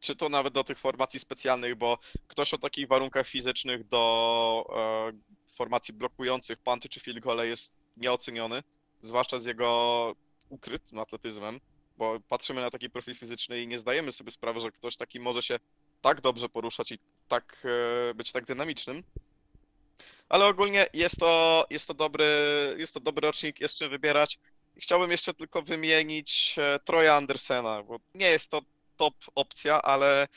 [0.00, 5.52] czy to nawet do tych formacji specjalnych, bo ktoś o takich warunkach fizycznych do e,
[5.52, 8.62] formacji blokujących panty czy field jest nieoceniony,
[9.02, 10.14] zwłaszcza z jego
[10.48, 11.60] ukrytym atletyzmem,
[11.98, 15.42] bo patrzymy na taki profil fizyczny i nie zdajemy sobie sprawy, że ktoś taki może
[15.42, 15.58] się
[16.00, 17.66] tak dobrze poruszać i tak
[18.10, 19.02] e, być tak dynamicznym.
[20.28, 22.26] Ale ogólnie jest to, jest to dobry,
[22.78, 24.38] jest to dobry rocznik, jest czym wybierać.
[24.76, 28.60] Chciałbym jeszcze tylko wymienić e, Troja Andersena, bo nie jest to
[28.96, 30.28] top opcja, ale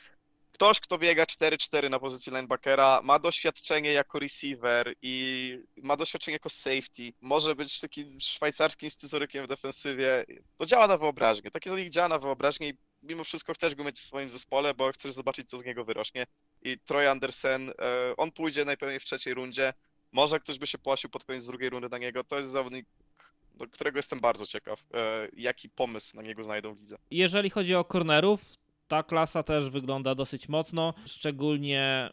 [0.52, 6.48] ktoś, kto biega 4-4 na pozycji linebackera, ma doświadczenie jako receiver i ma doświadczenie jako
[6.48, 10.24] safety, może być takim szwajcarskim scyzorykiem w defensywie,
[10.58, 11.50] to działa na wyobraźnię.
[11.50, 14.74] Taki z nich działa na wyobraźnię i mimo wszystko chcesz go mieć w swoim zespole,
[14.74, 16.26] bo chcesz zobaczyć, co z niego wyrośnie.
[16.64, 17.72] I Troy Andersen, e,
[18.16, 19.72] on pójdzie najpewniej w trzeciej rundzie,
[20.12, 22.86] może ktoś by się płasił pod koniec drugiej rundy na niego, to jest zawodnik
[23.54, 26.96] do którego jestem bardzo ciekaw, e, jaki pomysł na niego znajdą widzę.
[27.10, 28.40] Jeżeli chodzi o cornerów,
[28.88, 32.10] ta klasa też wygląda dosyć mocno, szczególnie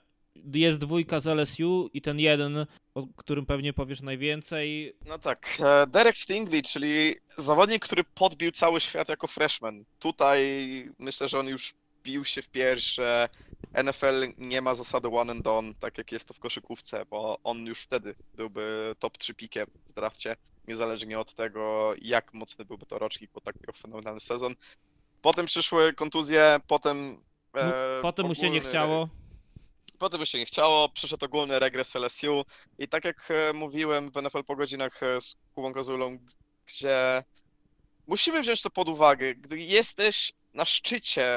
[0.53, 4.95] jest dwójka z LSU i ten jeden o którym pewnie powiesz najwięcej.
[5.05, 9.85] No tak, e, Derek Stingley, czyli zawodnik, który podbił cały świat jako freshman.
[9.99, 11.73] Tutaj myślę, że on już
[12.09, 13.29] bił się w pierś, że
[13.83, 17.65] NFL nie ma zasady one and done, tak jak jest to w koszykówce, bo on
[17.65, 20.35] już wtedy byłby top 3 pikiem w drafcie,
[20.67, 24.55] niezależnie od tego, jak mocny byłby to rocznik, bo tak miał fenomenalny sezon.
[25.21, 27.23] Potem przyszły kontuzje, potem...
[27.55, 29.09] E, potem mu się nie chciało.
[29.99, 32.45] Potem mu się nie chciało, przyszedł ogólny regres LSU
[32.79, 36.19] i tak jak e, mówiłem w NFL po godzinach e, z Kubą Kozulą,
[36.65, 37.23] gdzie
[38.07, 41.27] musimy wziąć to pod uwagę, gdy jesteś na szczycie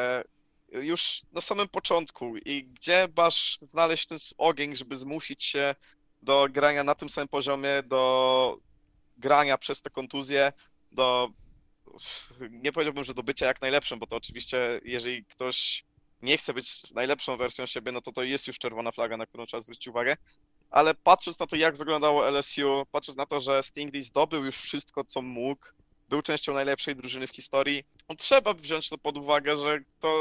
[0.73, 5.75] już na samym początku i gdzie masz znaleźć ten ogień, żeby zmusić się
[6.23, 8.57] do grania na tym samym poziomie, do
[9.17, 10.53] grania przez te kontuzje,
[10.93, 11.31] do
[12.51, 15.85] nie powiedziałbym, że do bycia jak najlepszym, bo to oczywiście, jeżeli ktoś
[16.23, 19.47] nie chce być najlepszą wersją siebie, no to to jest już czerwona flaga, na którą
[19.47, 20.17] trzeba zwrócić uwagę.
[20.71, 25.05] Ale patrząc na to, jak wyglądało LSU, patrząc na to, że Stingley zdobył już wszystko,
[25.05, 25.67] co mógł,
[26.13, 30.13] był częścią najlepszej drużyny w historii, no trzeba wziąć to pod uwagę, że to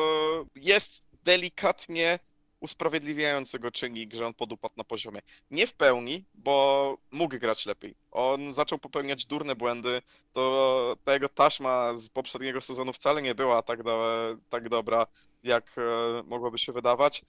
[0.55, 2.19] jest delikatnie
[2.59, 5.21] usprawiedliwiający go czynnik, że on podupadł na poziomie.
[5.51, 7.95] Nie w pełni, bo mógł grać lepiej.
[8.11, 10.01] On zaczął popełniać durne błędy,
[10.33, 14.15] to ta jego taśma z poprzedniego sezonu wcale nie była tak, do,
[14.49, 15.07] tak dobra,
[15.43, 15.81] jak e,
[16.23, 17.21] mogłoby się wydawać,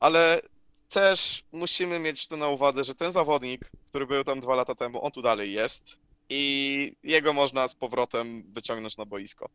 [0.00, 0.42] ale
[0.88, 5.04] też musimy mieć to na uwadze, że ten zawodnik, który był tam dwa lata temu,
[5.04, 9.48] on tu dalej jest i jego można z powrotem wyciągnąć na boisko.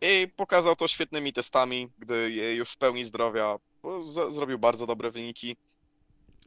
[0.00, 3.58] I pokazał to świetnymi testami, gdy już w pełni zdrowia
[4.28, 5.56] zrobił bardzo dobre wyniki.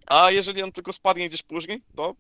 [0.08, 2.16] A jeżeli on tylko spadnie gdzieś później, to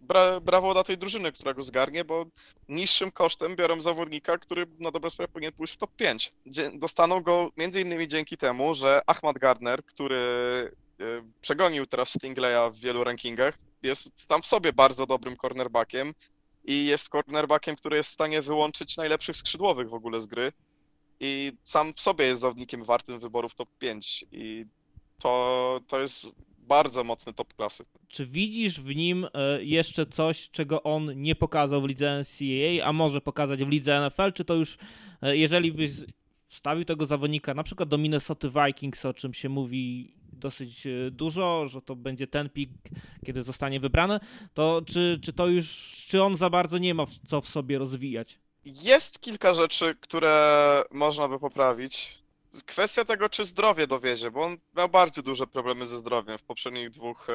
[0.00, 2.26] bra brawo dla tej drużyny, która go zgarnie, bo
[2.68, 6.32] niższym kosztem biorą zawodnika, który na dobrą sprawę powinien pójść w top 5.
[6.74, 11.04] Dostaną go innymi dzięki temu, że Ahmad Gardner, który e,
[11.40, 16.14] przegonił teraz Stingleya w wielu rankingach, jest sam w sobie bardzo dobrym cornerbackiem
[16.64, 20.52] i jest cornerbackiem, który jest w stanie wyłączyć najlepszych skrzydłowych w ogóle z gry
[21.20, 24.66] i sam w sobie jest zawodnikiem wartym wyborów top 5 i
[25.18, 26.26] to, to jest
[26.58, 27.84] bardzo mocny top klasy.
[28.08, 32.92] Czy widzisz w nim e, jeszcze coś, czego on nie pokazał w lidze NCAA, a
[32.92, 34.32] może pokazać w lidze NFL?
[34.32, 34.78] Czy to już,
[35.22, 35.90] e, jeżeli byś
[36.48, 41.68] wstawił tego zawodnika na przykład do Minnesota Vikings, o czym się mówi dosyć e, dużo,
[41.68, 42.70] że to będzie ten pik,
[43.26, 44.20] kiedy zostanie wybrany,
[44.54, 45.66] to czy, czy to już,
[46.08, 48.38] czy on za bardzo nie ma co w sobie rozwijać?
[48.64, 52.18] Jest kilka rzeczy, które można by poprawić.
[52.66, 56.90] Kwestia tego, czy zdrowie dowiezie, bo on miał bardzo duże problemy ze zdrowiem w poprzednich
[56.90, 57.32] dwóch e,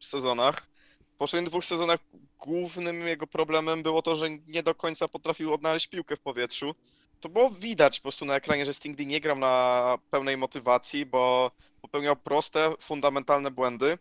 [0.00, 0.66] sezonach.
[1.14, 2.00] W poprzednich dwóch sezonach
[2.38, 6.74] głównym jego problemem było to, że nie do końca potrafił odnaleźć piłkę w powietrzu.
[7.20, 11.50] To było widać po prostu na ekranie, że Stingley nie grał na pełnej motywacji, bo
[11.86, 13.98] popełniał proste, fundamentalne błędy.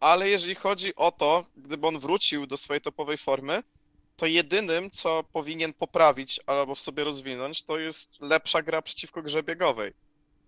[0.00, 3.62] Ale jeżeli chodzi o to, gdyby on wrócił do swojej topowej formy,
[4.16, 9.42] to jedynym, co powinien poprawić albo w sobie rozwinąć, to jest lepsza gra przeciwko grze
[9.42, 9.92] biegowej.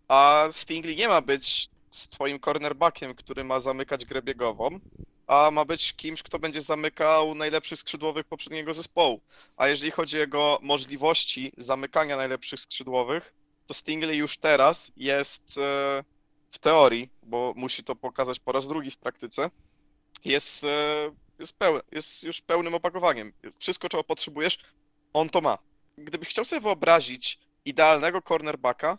[0.08, 4.80] A Stingley nie ma być z twoim cornerbackiem, który ma zamykać grę biegową,
[5.26, 9.20] a ma być kimś, kto będzie zamykał najlepszych skrzydłowych poprzedniego zespołu.
[9.56, 13.34] A jeżeli chodzi o jego możliwości zamykania najlepszych skrzydłowych,
[13.66, 16.04] to Stingley już teraz jest e,
[16.50, 19.50] w teorii, bo musi to pokazać po raz drugi w praktyce,
[20.24, 21.10] jest e,
[21.40, 23.32] jest, pełny, jest już pełnym opakowaniem.
[23.58, 24.58] Wszystko, czego potrzebujesz,
[25.12, 25.58] on to ma.
[25.98, 28.98] Gdybyś chciał sobie wyobrazić idealnego cornerbacka,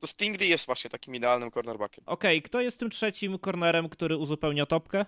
[0.00, 2.04] to Stingley jest właśnie takim idealnym cornerbackiem.
[2.06, 5.06] Okej, okay, kto jest tym trzecim cornerem, który uzupełnia topkę?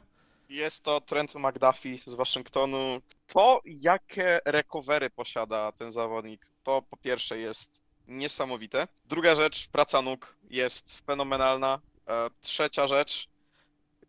[0.49, 3.01] Jest to Trent McDuffie z Waszyngtonu.
[3.27, 8.89] To, jakie recovery posiada ten zawodnik, to po pierwsze jest niesamowite.
[9.05, 11.81] Druga rzecz, praca nóg jest fenomenalna.
[12.09, 13.29] E, trzecia rzecz,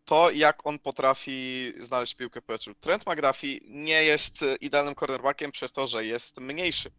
[0.06, 2.76] to, jak on potrafi znaleźć piłkę w powietrzu.
[2.76, 6.92] Trent McDuffie nie jest idealnym cornerbackiem przez to, że jest mniejszy,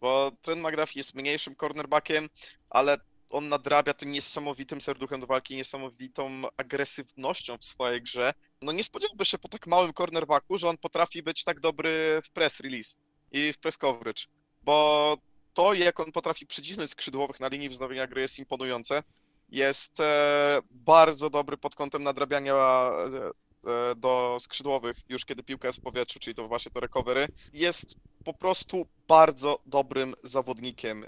[0.00, 2.28] bo Trent McDuffie jest mniejszym cornerbackiem,
[2.70, 2.98] ale
[3.30, 8.32] on nadrabia tym niesamowitym serduchem do walki, niesamowitą agresywnością w swojej grze.
[8.62, 12.30] No nie spodziewałby się po tak małym cornerbacku, że on potrafi być tak dobry w
[12.30, 12.96] press release
[13.32, 14.22] i w press coverage,
[14.62, 15.16] bo
[15.56, 19.02] to, jak on potrafi przycisnąć skrzydłowych na linii wznowienia gry jest imponujące
[19.48, 25.78] jest e, bardzo dobry pod kątem nadrabiania e, e, do skrzydłowych, już kiedy piłka jest
[25.78, 27.28] w powietrzu, czyli to właśnie to recovery.
[27.52, 31.04] Jest po prostu bardzo dobrym zawodnikiem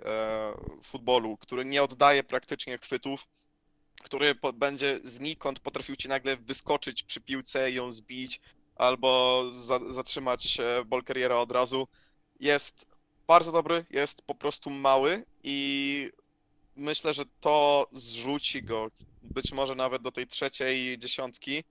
[0.84, 3.26] futbolu, który nie oddaje praktycznie chwytów,
[4.02, 8.40] który będzie znikąd potrafił ci nagle wyskoczyć przy piłce, ją zbić
[8.76, 11.88] albo za, zatrzymać ball carriera od razu.
[12.40, 12.86] Jest
[13.28, 16.10] bardzo dobry, jest po prostu mały i
[16.76, 18.90] myślę, że to zrzuci go
[19.22, 21.64] być może nawet do tej trzeciej dziesiątki.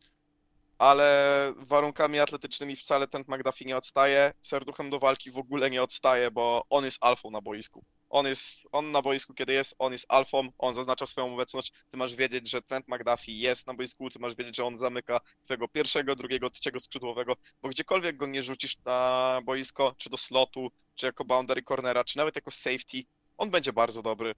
[0.77, 4.33] ale warunkami atletycznymi wcale ten McDuffie nie odstaje.
[4.41, 7.83] Serduchem do walki w ogóle nie odstaje, bo on jest alfą na boisku.
[8.09, 11.73] On jest, on na boisku kiedy jest, on jest alfą, on zaznacza swoją obecność.
[11.89, 15.19] Ty masz wiedzieć, że Trent McDuffie jest na boisku, ty masz wiedzieć, że on zamyka
[15.45, 20.71] twojego pierwszego, drugiego, trzeciego skrzydłowego, bo gdziekolwiek go nie rzucisz na boisko, czy do slotu,
[20.95, 23.03] czy jako boundary cornera, czy nawet jako safety,
[23.37, 24.35] on będzie bardzo dobry.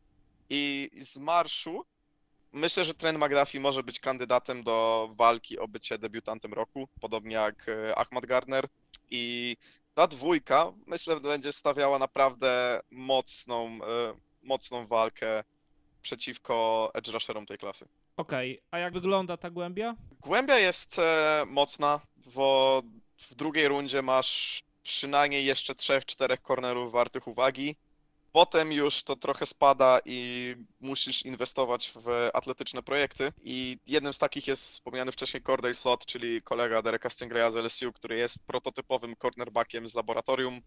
[0.49, 1.86] I z marszu
[2.51, 7.69] myślę, że Trent McDuffie może być kandydatem do walki o bycie debiutantem roku, podobnie jak
[7.69, 8.67] e, Ahmad Gardner.
[9.12, 9.58] I
[10.00, 15.44] ta dwójka, myślę, będzie stawiała naprawdę mocną, e, mocną walkę
[16.02, 17.88] przeciwko edge rusherom tej klasy.
[18.18, 19.96] Okej, a jak wygląda ta głębia?
[20.22, 22.82] Głębia jest e, mocna, bo
[23.18, 27.76] w drugiej rundzie masz przynajmniej jeszcze trzech, czterech cornerów wartych uwagi.
[28.32, 33.34] Potem już to trochę spada i musisz inwestować w atletyczne projekty.
[33.44, 37.94] I jednym z takich jest wspomniany wcześniej Cordell Flott, czyli kolega Dereka Stingraya z LSU,
[37.94, 40.62] który jest prototypowym cornerbackiem z laboratorium.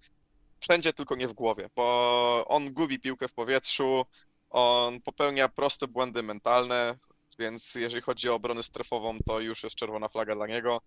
[0.60, 4.06] Wszędzie tylko nie w głowie, bo on gubi piłkę w powietrzu,
[4.50, 6.98] on popełnia proste błędy mentalne,
[7.38, 10.80] więc jeżeli chodzi o obronę strefową, to już jest czerwona flaga dla niego.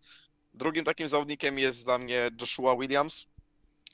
[0.54, 3.28] Drugim takim zawodnikiem jest dla mnie Joshua Williams,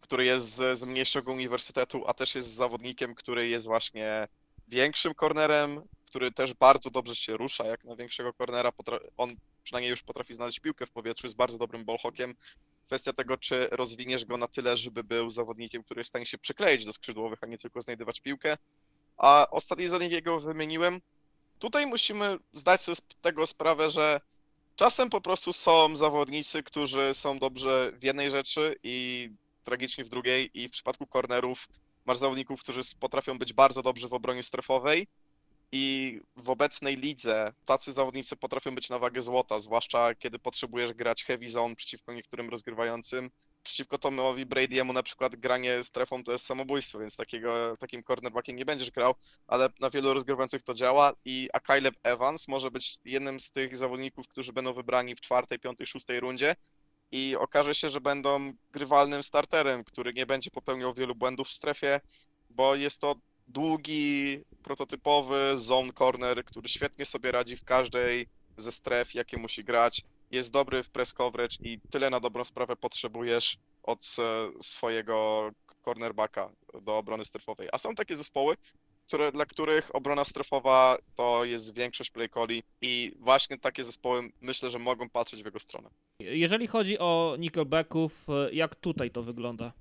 [0.01, 4.27] który jest z, z mniejszego uniwersytetu, a też jest zawodnikiem, który jest właśnie
[4.67, 8.71] większym kornerem, który też bardzo dobrze się rusza jak na większego kornera.
[9.17, 12.35] On przynajmniej już potrafi znaleźć piłkę w powietrzu, jest bardzo dobrym ballhawkiem.
[12.85, 16.37] Kwestia tego, czy rozwiniesz go na tyle, żeby był zawodnikiem, który jest w stanie się
[16.37, 18.57] przykleić do skrzydłowych, a nie tylko znajdywać piłkę.
[19.17, 21.01] A ostatni zawodnik, jakiego wymieniłem,
[21.59, 24.21] tutaj musimy zdać sobie z tego sprawę, że
[24.75, 29.29] czasem po prostu są zawodnicy, którzy są dobrze w jednej rzeczy i
[29.63, 31.67] tragicznie w drugiej i w przypadku cornerów
[32.05, 35.07] masz zawodników, którzy potrafią być bardzo dobrzy w obronie strefowej
[35.71, 41.23] i w obecnej lidze tacy zawodnicy potrafią być na wagę złota, zwłaszcza kiedy potrzebujesz grać
[41.23, 43.31] heavy zone przeciwko niektórym rozgrywającym.
[43.63, 48.65] Przeciwko Tomowi Brady'emu na przykład granie strefą to jest samobójstwo, więc takiego, takim cornerbackiem nie
[48.65, 49.15] będziesz grał,
[49.47, 53.77] ale na wielu rozgrywających to działa i a Caleb Evans może być jednym z tych
[53.77, 56.55] zawodników, którzy będą wybrani w czwartej, piątej, szóstej rundzie
[57.11, 61.99] i okaże się, że będą grywalnym starterem, który nie będzie popełniał wielu błędów w strefie,
[62.49, 63.15] bo jest to
[63.47, 70.03] długi, prototypowy zone corner, który świetnie sobie radzi w każdej ze stref, jakie musi grać.
[70.31, 75.49] Jest dobry w press coverage i tyle na dobrą sprawę potrzebujesz od e, swojego
[75.85, 77.69] cornerbacka do obrony strefowej.
[77.71, 78.57] A są takie zespoły,
[79.11, 84.71] które, dla których obrona strefowa to jest większość play calli i właśnie takie zespoły myślę,
[84.71, 85.89] że mogą patrzeć w jego stronę.
[86.19, 89.71] Jeżeli chodzi o nickelbacków, jak tutaj to wygląda?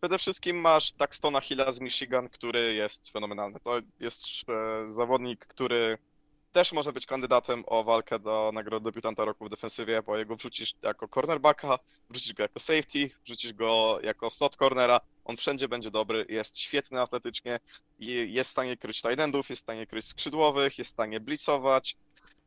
[0.00, 3.60] Przede wszystkim masz Daxtona Hilla z Michigan, który jest fenomenalny.
[3.64, 5.98] To jest e, zawodnik, który
[6.52, 10.74] też może być kandydatem o walkę do nagrody debiutanta roku w defensywie, bo jego wrzucisz
[10.82, 11.78] jako cornerbacka,
[12.10, 17.00] wrzucisz go jako safety, wrzucisz go jako slot cornera, on wszędzie będzie dobry, jest świetny
[17.00, 17.60] atletycznie,
[17.98, 21.96] jest w stanie kryć tight endów, jest w stanie kryć skrzydłowych, jest w stanie blitzować.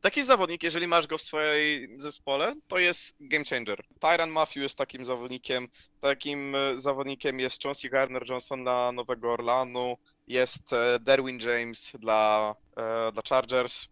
[0.01, 3.83] Taki zawodnik, jeżeli masz go w swojej zespole, to jest game changer.
[3.99, 5.67] Tyron Matthew jest takim zawodnikiem,
[6.01, 13.11] takim e, zawodnikiem jest Chauncey Gardner-Johnson dla Nowego Orlanu, jest e, Derwin James dla, e,
[13.11, 13.87] dla Chargers.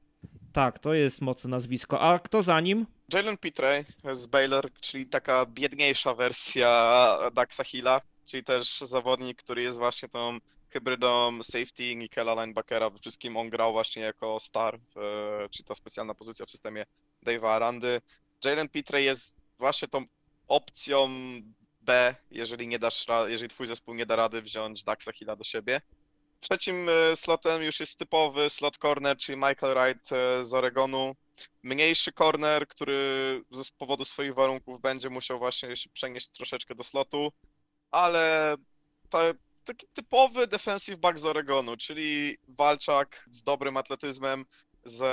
[0.53, 2.01] Tak, to jest mocne nazwisko.
[2.01, 2.85] A kto za nim?
[3.13, 9.77] Jalen Pitre z Baylor, czyli taka biedniejsza wersja Daxa Hilla, czyli też zawodnik, który jest
[9.77, 10.37] właśnie tą
[10.69, 12.89] hybrydą safety Nikela linebackera.
[12.89, 14.79] We wszystkim on grał właśnie jako star,
[15.51, 16.85] czyli ta specjalna pozycja w systemie
[17.25, 18.01] Dave'a Arandy.
[18.45, 20.05] Jalen Pitre jest właśnie tą
[20.47, 21.09] opcją
[21.81, 25.81] B, jeżeli nie dasz, jeżeli twój zespół nie da rady wziąć Daxa Hilla do siebie.
[26.43, 31.15] Trzecim e, slotem już jest typowy slot corner, czyli Michael Wright e, z Oregonu.
[31.63, 37.31] Mniejszy corner, który z powodu swoich warunków będzie musiał właśnie się przenieść troszeczkę do slotu,
[37.91, 38.55] ale
[39.09, 39.19] to
[39.63, 44.45] taki typowy defensive back z Oregonu, czyli walczak z dobrym atletyzmem,
[44.83, 45.03] z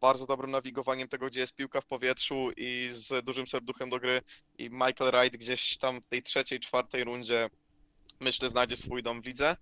[0.00, 4.22] bardzo dobrym nawigowaniem tego, gdzie jest piłka w powietrzu i z dużym serduchem do gry.
[4.58, 7.50] I Michael Wright gdzieś tam w tej trzeciej, czwartej rundzie
[8.20, 9.56] myślę znajdzie swój dom w lidze.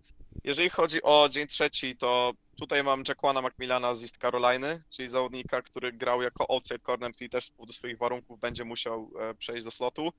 [0.44, 5.62] Jeżeli chodzi o dzień trzeci, to tutaj mam Jackwana McMillana z East Caroliny, czyli zawodnika,
[5.62, 9.64] który grał jako outside corner, czyli też z powodu swoich warunków będzie musiał e, przejść
[9.64, 10.12] do slotu.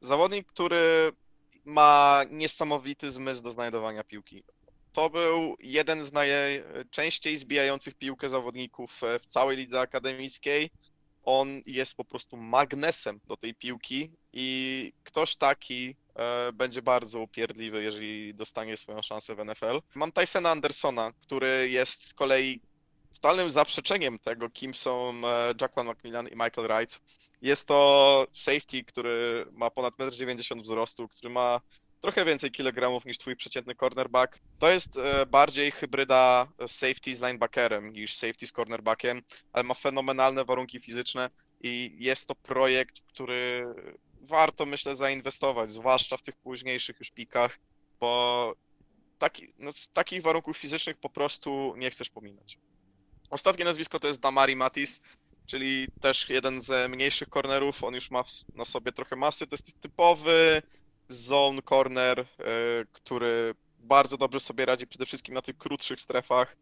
[0.00, 1.12] Zawodnik, który
[1.64, 4.44] ma niesamowity zmysł do znajdowania piłki.
[4.92, 10.70] To był jeden z najczęściej zbijających piłkę zawodników e, w całej lidze akademickiej.
[11.30, 17.82] On jest po prostu magnesem do tej piłki i ktoś taki e, będzie bardzo upierdliwy,
[17.82, 19.82] jeżeli dostanie swoją szansę w NFL.
[19.94, 22.60] Mam Tysona Andersona, który jest z kolei
[23.14, 27.00] totalnym zaprzeczeniem tego, kim są e, Jackman McMillan i Michael Wright.
[27.42, 31.60] Jest to safety, który ma ponad 1,90 m wzrostu, który ma
[32.00, 34.40] trochę więcej kilogramów niż twój przeciętny cornerback.
[34.58, 39.22] To jest e, bardziej hybryda safety z linebackerem niż safety z cornerbackiem,
[39.52, 41.30] ale ma fenomenalne warunki fizyczne
[41.60, 43.66] i jest to projekt, który
[44.20, 47.58] warto myślę zainwestować, zwłaszcza w tych późniejszych już pikach,
[48.00, 48.54] bo
[49.18, 52.58] taki, no, takich warunków fizycznych po prostu nie chcesz pominąć.
[53.30, 55.02] Ostatnie nazwisko to jest Damari Matis,
[55.46, 57.84] czyli też jeden z mniejszych cornerów.
[57.84, 58.24] On już ma
[58.54, 59.46] na sobie trochę masy.
[59.46, 60.62] To jest typowy
[61.08, 62.24] zone corner, e,
[62.92, 66.56] który bardzo dobrze sobie radzi przede wszystkim na tych krótszych strefach.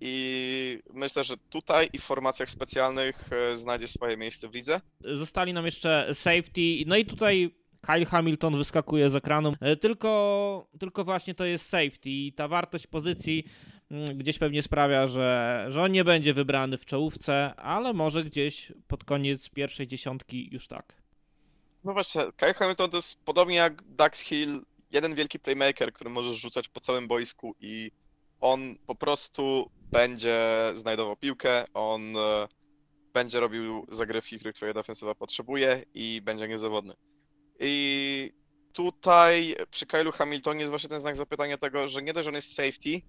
[0.00, 4.80] I myślę, że tutaj i w formacjach specjalnych e, znajdzie swoje miejsce w lidze.
[5.00, 11.04] Zostali nam jeszcze safety, no i tutaj Kyle Hamilton wyskakuje z ekranu, e, tylko, tylko
[11.04, 13.44] właśnie to jest safety i ta wartość pozycji
[13.90, 18.72] mm, gdzieś pewnie sprawia, że, że on nie będzie wybrany w czołówce, ale może gdzieś
[18.86, 21.01] pod koniec pierwszej dziesiątki już tak.
[21.84, 26.36] No właśnie, Kyle Hamilton to jest podobnie jak Dax Hill, jeden wielki playmaker, który możesz
[26.36, 27.90] rzucać po całym boisku i
[28.40, 32.48] on po prostu będzie znajdował piłkę, on e,
[33.12, 36.94] będzie robił zagrywki, których twoja defensywa potrzebuje i będzie niezawodny.
[37.60, 38.32] I
[38.72, 42.34] tutaj przy Kylu Hamiltonie jest właśnie ten znak zapytania tego, że nie dość, że on
[42.34, 43.02] jest safety,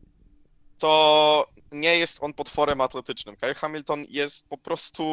[0.78, 3.36] to nie jest on potworem atletycznym.
[3.36, 5.04] Kyle Hamilton jest po prostu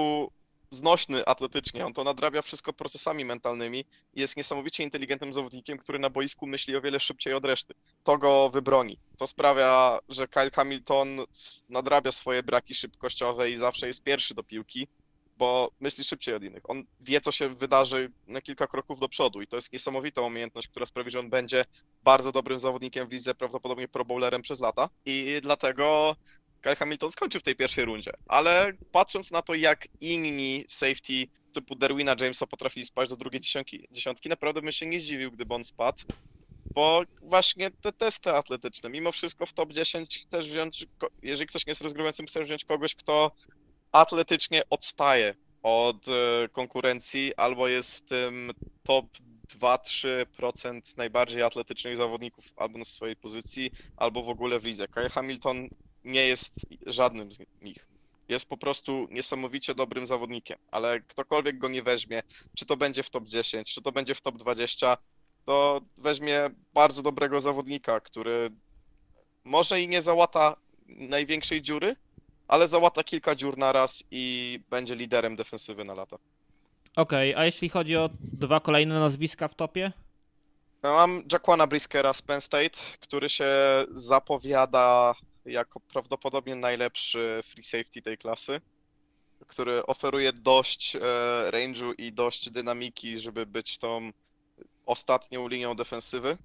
[0.71, 6.11] znośny atletycznie, on to nadrabia wszystko procesami mentalnymi i jest niesamowicie inteligentnym zawodnikiem, który na
[6.11, 7.75] boisku myśli o wiele szybciej od reszty.
[8.05, 8.99] To go wybroni.
[9.19, 11.09] To sprawia, że Kyle Hamilton
[11.69, 14.89] nadrabia swoje braki szybkościowe i zawsze jest pierwszy do piłki,
[15.39, 16.71] bo myśli szybciej od innych.
[16.71, 20.69] On wie, co się wydarzy na kilka kroków do przodu i to jest niesamowita umiejętność,
[20.69, 21.65] która sprawi, że on będzie
[22.05, 26.17] bardzo dobrym zawodnikiem w lidze, prawdopodobnie pro bowlerem przez lata i dlatego
[26.61, 31.75] Kyle Hamilton skończył w tej pierwszej rundzie, ale patrząc na to, jak inni safety typu
[31.75, 35.65] Derwina Jamesa potrafili spaść do drugiej dziesiątki, dziesiątki, naprawdę bym się nie zdziwił, gdyby on
[35.65, 36.03] spadł,
[36.75, 40.87] bo właśnie te testy atletyczne, mimo wszystko w top 10 chcesz wziąć,
[41.23, 43.33] jeżeli ktoś nie jest rozgrywającym, chcesz wziąć kogoś, kto
[43.93, 48.53] atletycznie odstaje od e, konkurencji albo jest w tym
[48.83, 49.07] top
[49.55, 54.89] 2-3% najbardziej atletycznych zawodników albo na swojej pozycji, albo w ogóle w lidze.
[54.89, 55.69] Kyle Hamilton
[56.05, 57.87] nie jest żadnym z nich.
[58.29, 62.23] Jest po prostu niesamowicie dobrym zawodnikiem, ale ktokolwiek go nie weźmie,
[62.57, 64.97] czy to będzie w top 10, czy to będzie w top 20,
[65.47, 68.51] to weźmie bardzo dobrego zawodnika, który
[69.45, 71.97] może i nie załata największej dziury,
[72.49, 76.17] ale załata kilka dziur na raz i będzie liderem defensywy na lata.
[76.97, 79.93] Okej, okay, a jeśli chodzi o dwa kolejne nazwiska w topie?
[80.83, 83.49] Mam Jaquana Briskera z Penn State, który się
[83.91, 85.15] zapowiada
[85.45, 88.61] jako prawdopodobnie najlepszy free safety tej klasy,
[89.47, 91.01] który oferuje dość e,
[91.51, 94.11] range'u i dość dynamiki, żeby być tą
[94.87, 96.39] ostatnią linią defensywy.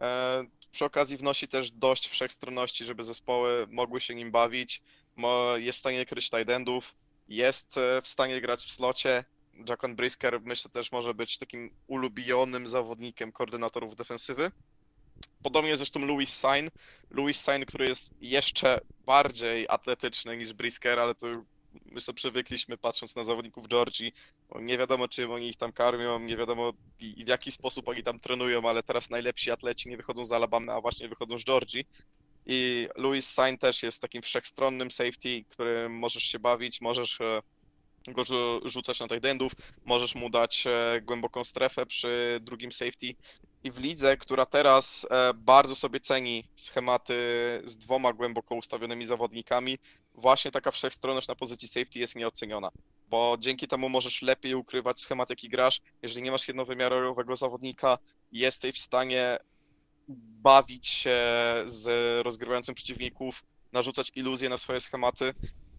[0.00, 4.82] E, przy okazji wnosi też dość wszechstronności, żeby zespoły mogły się nim bawić.
[5.56, 6.94] Jest w stanie kryć tight endów,
[7.28, 9.24] jest e, w stanie grać w slocie.
[9.68, 14.50] Jackon Brisker myślę też może być takim ulubionym zawodnikiem koordynatorów defensywy.
[15.42, 16.70] Podobnie zresztą Louis Sain.
[17.10, 21.26] Louis Sain, który jest jeszcze bardziej atletyczny niż Brisker, ale to
[21.84, 24.12] my sobie przywykliśmy patrząc na zawodników Georgii.
[24.54, 26.72] Nie wiadomo, czym oni ich tam karmią, nie wiadomo
[27.24, 30.80] w jaki sposób oni tam trenują, ale teraz najlepsi atleci nie wychodzą z Alabamy, a
[30.80, 31.86] właśnie wychodzą z Georgii.
[32.46, 37.42] I Louis Sain też jest takim wszechstronnym safety, którym możesz się bawić, możesz e,
[38.08, 38.24] go
[38.64, 39.52] rzucać na tight endów,
[39.84, 43.14] możesz mu dać e, głęboką strefę przy drugim safety.
[43.64, 47.14] I w lidze, która teraz e, bardzo sobie ceni schematy
[47.64, 49.78] z dwoma głęboko ustawionymi zawodnikami,
[50.14, 52.70] właśnie taka wszechstronność na pozycji safety jest nieoceniona,
[53.08, 55.80] bo dzięki temu możesz lepiej ukrywać schemat, jaki grasz.
[56.02, 57.98] Jeżeli nie masz jednowymiarowego zawodnika,
[58.32, 59.38] jesteś w stanie
[60.42, 61.16] bawić się
[61.66, 61.86] z
[62.24, 63.42] rozgrywającym przeciwników,
[63.72, 65.34] narzucać iluzje na swoje schematy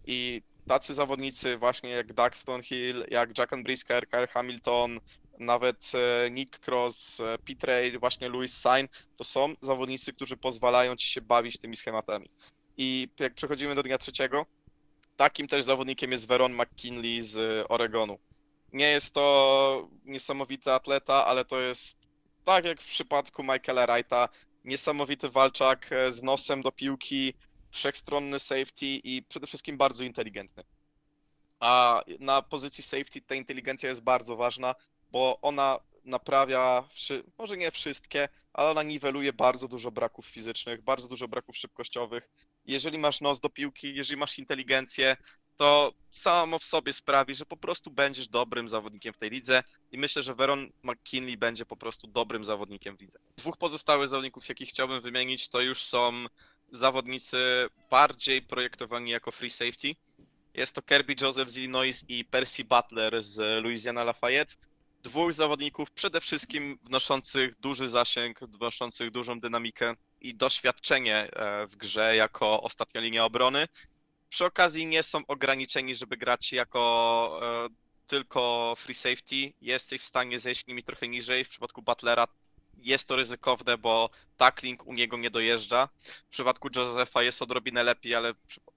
[0.06, 5.00] i tacy zawodnicy właśnie jak Daxton Hill, jak Jack Brisker, Kyle Hamilton,
[5.38, 11.08] nawet e, Nick Cross, e, Pete właśnie Louis Sain, to są zawodnicy, którzy pozwalają ci
[11.08, 12.30] się bawić tymi schematami.
[12.76, 14.46] I jak przechodzimy do dnia trzeciego,
[15.16, 18.18] takim też zawodnikiem jest Veron McKinley z Oregonu.
[18.72, 22.10] Nie jest to niesamowity atleta, ale to jest
[22.44, 24.28] tak jak w przypadku Michaela Wrighta,
[24.64, 27.34] niesamowity walczak e, z nosem do piłki,
[27.70, 30.64] wszechstronny safety i przede wszystkim bardzo inteligentny.
[31.60, 34.74] A na pozycji safety ta inteligencja jest bardzo ważna,
[35.14, 36.88] bo ona naprawia,
[37.38, 42.28] może nie wszystkie, ale ona niweluje bardzo dużo braków fizycznych, bardzo dużo braków szybkościowych.
[42.64, 45.16] Jeżeli masz nos do piłki, jeżeli masz inteligencję,
[45.56, 49.62] to samo w sobie sprawi, że po prostu będziesz dobrym zawodnikiem w tej lidze
[49.92, 53.18] i myślę, że Veron McKinley będzie po prostu dobrym zawodnikiem w lidze.
[53.36, 56.12] Dwóch pozostałych zawodników, jakich chciałbym wymienić, to już są
[56.70, 59.94] zawodnicy bardziej projektowani jako free safety.
[60.54, 64.54] Jest to Kirby Joseph z Illinois i Percy Butler z Louisiana Lafayette.
[65.04, 72.16] Dwóch zawodników przede wszystkim wnoszących duży zasięg, wnoszących dużą dynamikę i doświadczenie e, w grze
[72.16, 73.68] jako ostatnia linia obrony.
[74.28, 77.68] Przy okazji nie są ograniczeni, żeby grać jako e,
[78.06, 79.52] tylko free safety.
[79.60, 81.44] Jesteś w stanie zejść nimi trochę niżej.
[81.44, 82.26] W przypadku Butlera
[82.76, 85.88] jest to ryzykowne, bo tackling u niego nie dojeżdża.
[86.00, 88.34] W przypadku Josepha jest odrobinę lepiej, ale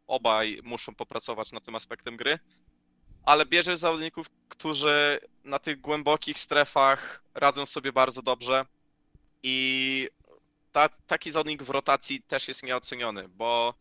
[0.07, 2.39] obaj muszą popracować nad tym aspektem gry.
[3.28, 8.65] Ale bierze zawodników, którzy na tych głębokich strefach radzą sobie bardzo dobrze.
[9.43, 10.09] I
[10.71, 13.73] ta, taki zawodnik w rotacji też jest nieoceniony, bo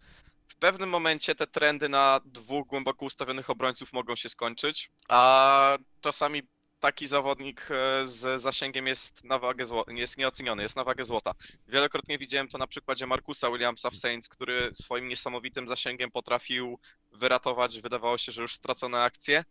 [0.48, 6.42] w pewnym momencie te trendy na dwóch głęboko ustawionych obrońców mogą się skończyć, a czasami
[6.80, 11.32] taki zawodnik e, z zasięgiem jest na wagę złota, jest nieoceniony, jest na wagę złota.
[11.68, 16.78] Wielokrotnie widziałem to na przykładzie Markusa Williamsa w Saints, który swoim niesamowitym zasięgiem potrafił
[17.12, 19.44] wyratować, wydawało się, że już stracone akcje.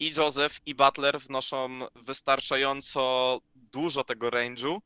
[0.00, 4.78] I Joseph, i Butler wnoszą wystarczająco dużo tego range'u,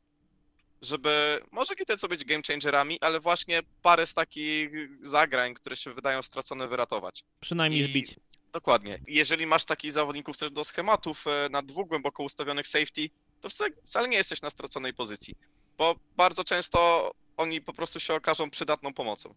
[0.83, 4.71] żeby może nie co być game changerami, ale właśnie parę z takich
[5.03, 7.25] zagrań, które się wydają stracone, wyratować.
[7.41, 8.15] Przynajmniej I- zbić.
[8.53, 8.99] Dokładnie.
[9.07, 14.09] Jeżeli masz takich zawodników też do schematów e, na dwóch głęboko ustawionych safety, to wcale-
[14.09, 15.35] nie jesteś na straconej pozycji,
[15.79, 19.35] bo bardzo często oni po prostu się okażą przydatną pomocą.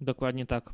[0.00, 0.70] Dokładnie tak.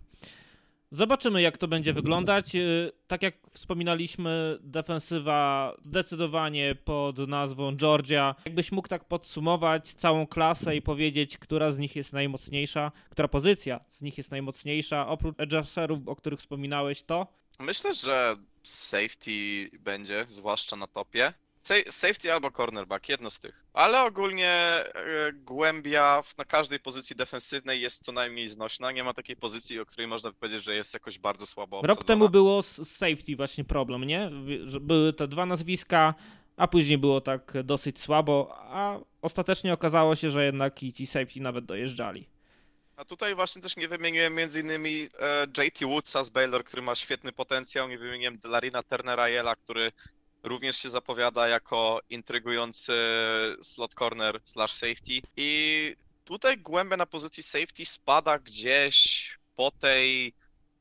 [0.90, 2.54] Zobaczymy, jak to będzie wyglądać.
[2.54, 8.34] Yy, Tak jak wspominaliśmy, defensywa zdecydowanie pod nazwą Georgia.
[8.44, 13.80] Jakbyś mógł tak podsumować całą klasę i powiedzieć, która z nich jest najmocniejsza, która pozycja
[13.88, 17.26] z nich jest najmocniejsza, oprócz edgerserów, o których wspominałeś, to
[17.60, 19.30] Myślę, że safety
[19.80, 21.32] będzie, zwłaszcza na topie.
[21.60, 23.64] Sa- Safety albo cornerback, jedno z tych.
[23.72, 28.92] Ale ogólnie e, głębia na każdej pozycji defensywnej jest co najmniej znośna.
[28.92, 32.06] Nie ma takiej pozycji, o której można powiedzieć, że jest jakoś bardzo słabo Rok obsadzona.
[32.06, 34.30] temu było z safety właśnie problem, nie?
[34.80, 36.14] Były te dwa nazwiska,
[36.56, 41.40] a później było tak dosyć słabo, a ostatecznie okazało się, że jednak i ci safety
[41.40, 42.28] nawet dojeżdżali.
[42.98, 46.94] A tutaj właśnie też nie wymieniłem między innymi e, JT Woodsa z Baylor, który ma
[46.94, 47.88] świetny potencjał.
[47.88, 49.92] Nie wymieniłem Delarina Turnera Yela, który
[50.42, 52.92] również się zapowiada jako intrygujący
[53.62, 55.20] slot corner slash safety.
[55.36, 60.32] I tutaj głębia na pozycji safety spada gdzieś po tej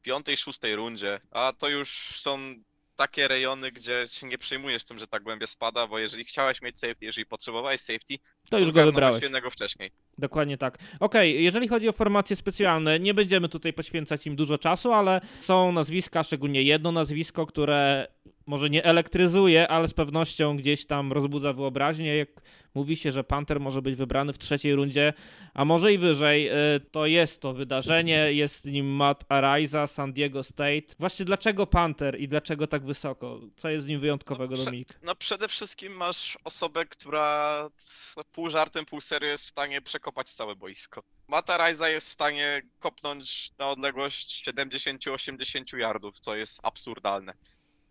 [0.02, 2.56] piątej, szóstej rundzie, a to już są
[2.98, 6.78] takie rejony, gdzie się nie przejmujesz tym, że ta głębia spada, bo jeżeli chciałeś mieć
[6.78, 8.16] safety, jeżeli potrzebowałeś safety,
[8.50, 9.24] To już go wybrałeś.
[9.24, 9.92] jednego wcześniej.
[10.18, 10.78] Dokładnie tak.
[11.00, 15.72] Okej, jeżeli chodzi o formacje specjalne, nie będziemy tutaj poświęcać im dużo czasu, ale są
[15.72, 18.08] nazwiska, szczególnie jedno nazwisko, które
[18.48, 22.16] może nie elektryzuje, ale z pewnością gdzieś tam rozbudza wyobraźnię.
[22.16, 22.30] Jak
[22.74, 25.14] mówi się, że Panther może być wybrany w trzeciej rundzie,
[25.54, 28.34] a może i wyżej, y, to jest to wydarzenie.
[28.34, 30.96] Jest nim Matt Araiza, San Diego State.
[31.00, 33.40] Właśnie dlaczego Panther i dlaczego tak wysoko?
[33.56, 35.00] Co jest z nim wyjątkowego, No, Dominik?
[35.04, 40.30] No przede wszystkim masz osobę, która c- pół żartem, pół serio jest w stanie przekopać
[40.30, 41.04] całe boisko.
[41.28, 47.34] Mata Rajza jest w stanie kopnąć na odległość 70-80 yardów, co jest absurdalne.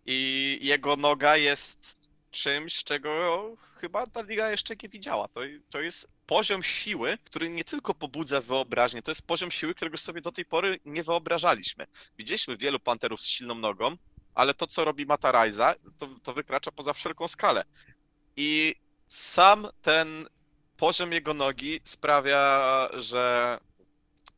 [0.07, 5.27] I jego noga jest czymś, czego chyba ta liga jeszcze nie widziała.
[5.27, 9.97] To, to jest poziom siły, który nie tylko pobudza wyobraźnię, to jest poziom siły, którego
[9.97, 11.85] sobie do tej pory nie wyobrażaliśmy.
[12.17, 13.97] Widzieliśmy wielu panterów z silną nogą,
[14.35, 17.63] ale to, co robi Mata Rajza, to, to wykracza poza wszelką skalę.
[18.35, 18.75] I
[19.07, 20.27] sam ten
[20.77, 23.57] poziom jego nogi sprawia, że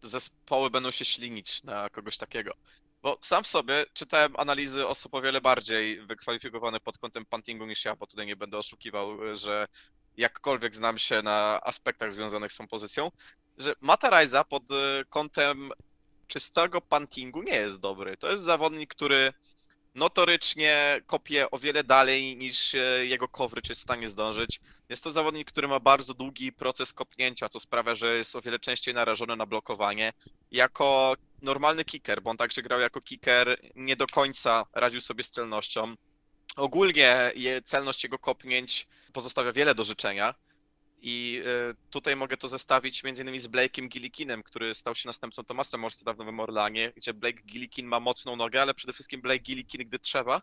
[0.04, 2.54] zespoły będą się ślinić na kogoś takiego.
[3.02, 7.96] Bo sam sobie czytałem analizy osób o wiele bardziej wykwalifikowane pod kątem puntingu niż ja,
[7.96, 9.66] bo tutaj nie będę oszukiwał, że
[10.18, 13.12] jakkolwiek znam się na aspektach związanych z tą pozycją,
[13.58, 15.72] że Mata Rajza pod y, kątem
[16.28, 18.18] czystego puntingu nie jest dobry.
[18.18, 19.34] To jest zawodnik, który
[19.96, 24.60] notorycznie kopie o wiele dalej niż e, jego coverage jest w stanie zdążyć.
[24.90, 28.60] Jest to zawodnik, który ma bardzo długi proces kopnięcia, co sprawia, że jest o wiele
[28.60, 30.14] częściej narażony na blokowanie.
[30.52, 35.32] Jako normalny kicker, bo on także grał jako kicker, nie do końca radził sobie z
[35.32, 35.96] celnością.
[36.56, 37.32] Ogólnie
[37.66, 40.36] celność jego kopnięć pozostawia wiele do życzenia.
[41.02, 45.44] I e, tutaj mogę to zestawić między innymi z Blake'em Gillikinem, który stał się następcą
[45.44, 49.40] Tomasa Morseda w Nowym Orlanie, gdzie Blake Gillikin ma mocną nogę, ale przede wszystkim Blake
[49.40, 50.42] Gillikin, gdy trzeba,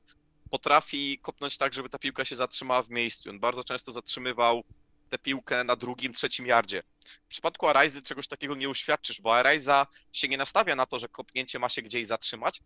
[0.51, 3.31] potrafi kopnąć tak, żeby ta piłka się zatrzymała w miejscu.
[3.31, 4.65] On bardzo często zatrzymywał
[5.11, 6.83] tę piłkę na drugim, trzecim yardzie.
[7.25, 11.09] W przypadku Araizy czegoś takiego nie uświadczysz, bo Araiza się nie nastawia na to, że
[11.09, 12.61] kopnięcie ma się gdzieś zatrzymać,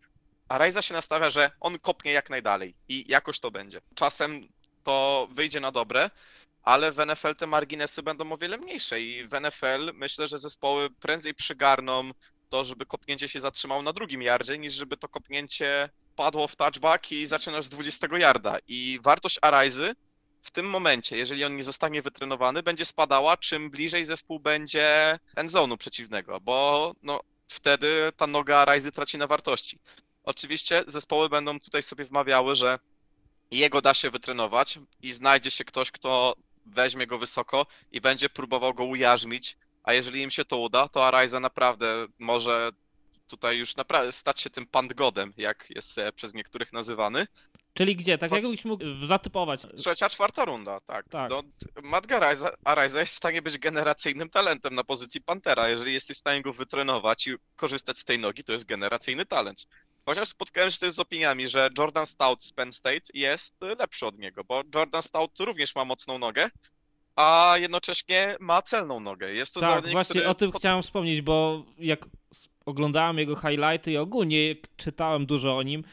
[0.48, 3.80] A Ryza się nastawia, że on kopnie jak najdalej i jakoś to będzie.
[3.94, 4.48] Czasem
[4.84, 6.10] to wyjdzie na dobre,
[6.62, 10.90] ale w NFL te marginesy będą o wiele mniejsze i w NFL myślę, że zespoły
[10.90, 12.10] prędzej przygarną
[12.48, 17.12] to, żeby kopnięcie się zatrzymało na drugim yardzie, niż żeby to kopnięcie padło w touchback
[17.12, 18.56] i zaczynasz z 20 yarda.
[18.68, 19.94] I wartość Araizy
[20.42, 25.76] w tym momencie, jeżeli on nie zostanie wytrenowany, będzie spadała, czym bliżej zespół będzie endzonu
[25.76, 29.78] przeciwnego, bo no, wtedy ta noga Araizy traci na wartości.
[30.24, 32.78] Oczywiście zespoły będą tutaj sobie wmawiały, że
[33.50, 36.34] jego da się wytrenować i znajdzie się ktoś, kto
[36.74, 41.06] weźmie go wysoko i będzie próbował go ujarzmić, a jeżeli im się to uda, to
[41.06, 42.70] Araiza naprawdę może
[43.28, 47.26] tutaj już naprawdę stać się tym pandgodem, jak jest e, przez niektórych nazywany.
[47.74, 48.18] Czyli gdzie?
[48.18, 48.42] Tak Chodź.
[48.42, 49.60] jakbyś mógł zatypować.
[49.76, 51.08] Trzecia, czwarta runda, tak.
[51.08, 51.30] Tak.
[51.30, 51.42] No,
[52.16, 55.68] Araiza, Araiza jest w stanie być generacyjnym talentem na pozycji Pantera.
[55.68, 59.66] Jeżeli jesteś w stanie go wytrenować i korzystać z tej nogi, to jest generacyjny talent.
[60.10, 64.18] Chociaż spotkałem się też z opiniami, że Jordan Stout z Penn State jest lepszy od
[64.18, 66.50] niego, bo Jordan Stout również ma mocną nogę,
[67.16, 69.32] a jednocześnie ma celną nogę.
[69.34, 72.06] Jest to Tak, zawodnik, właśnie który o tym chciałem wspomnieć, bo jak
[72.66, 75.84] oglądałem jego highlighty i ogólnie czytałem dużo o nim,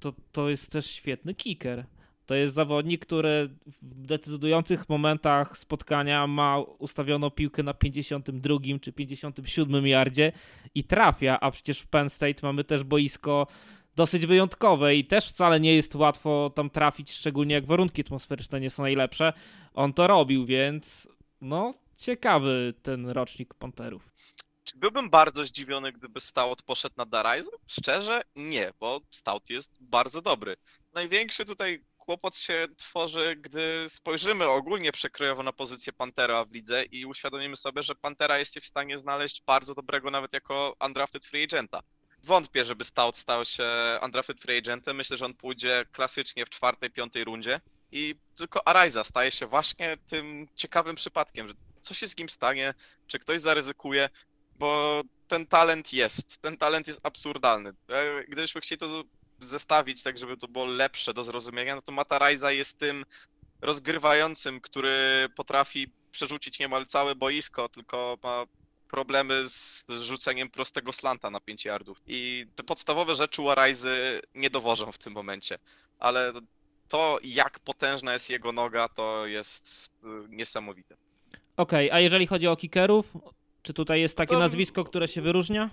[0.00, 1.84] to to jest też świetny kicker.
[2.26, 3.48] To jest zawodnik, który
[3.82, 10.32] w decydujących momentach spotkania ma ustawioną piłkę na 52 czy 57 yardzie
[10.74, 13.46] i trafia, a przecież w Penn State mamy też boisko
[13.96, 18.70] dosyć wyjątkowe i też wcale nie jest łatwo tam trafić, szczególnie jak warunki atmosferyczne nie
[18.70, 19.32] są najlepsze.
[19.74, 21.08] On to robił, więc
[21.40, 24.12] no ciekawy ten rocznik Panterów.
[24.64, 27.50] Czy byłbym bardzo zdziwiony, gdyby Stout poszedł na Daraiza?
[27.66, 30.56] Szczerze, nie, bo Stout jest bardzo dobry.
[30.94, 37.06] Największy tutaj kłopot się tworzy, gdy spojrzymy ogólnie przekrojowo na pozycję Pantera w lidze i
[37.06, 41.80] uświadomimy sobie, że Pantera jest w stanie znaleźć bardzo dobrego nawet jako undrafted free agenta.
[42.22, 43.64] Wątpię, żeby Stout stał się
[44.02, 44.96] undrafted free agentem.
[44.96, 47.60] Myślę, że on pójdzie klasycznie w czwartej, piątej rundzie.
[47.92, 52.74] I tylko Araiza staje się właśnie tym ciekawym przypadkiem, że co się z nim stanie,
[53.06, 54.08] czy ktoś zaryzykuje,
[54.58, 56.42] bo ten talent jest.
[56.42, 57.72] Ten talent jest absurdalny.
[57.88, 59.04] E, Gdybyśmy chcieli to
[59.44, 63.04] zestawić tak, żeby to było lepsze do zrozumienia, no to Matarajza jest tym
[63.60, 68.44] rozgrywającym, który potrafi przerzucić niemal całe boisko, tylko ma
[68.88, 71.98] problemy z rzuceniem prostego slanta na 5 yardów.
[72.06, 75.58] I te podstawowe rzeczy u Araizy nie dowożą w tym momencie,
[75.98, 76.32] ale
[76.88, 80.96] to jak potężna jest jego noga, to jest y, niesamowite.
[81.56, 83.12] Okej, a jeżeli chodzi o kickerów,
[83.62, 85.70] czy tutaj jest takie To- nazwisko, które się wyróżnia?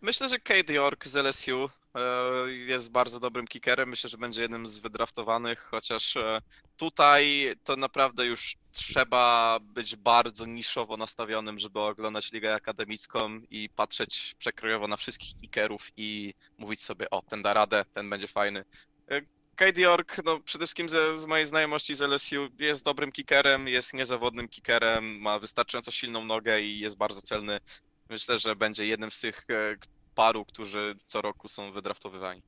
[0.00, 1.70] Myślę, że Cade York z LSU
[2.66, 3.88] jest bardzo dobrym kickerem.
[3.88, 6.40] Myślę, że będzie jednym z wydraftowanych, chociaż e,
[6.76, 14.34] tutaj to naprawdę już trzeba być bardzo niszowo nastawionym, żeby oglądać ligę akademicką i patrzeć
[14.38, 18.64] przekrojowo na wszystkich kickerów i mówić sobie, o, ten da radę, ten będzie fajny.
[19.10, 19.20] E,
[19.56, 23.94] Cade York, no przede wszystkim ze, z mojej znajomości z LSU, jest dobrym kickerem, jest
[23.94, 27.60] niezawodnym kickerem, ma wystarczająco silną nogę i jest bardzo celny.
[28.10, 29.76] Myślę, że będzie jednym z tych e,
[30.14, 32.42] paru, którzy co roku są wydraftowywani.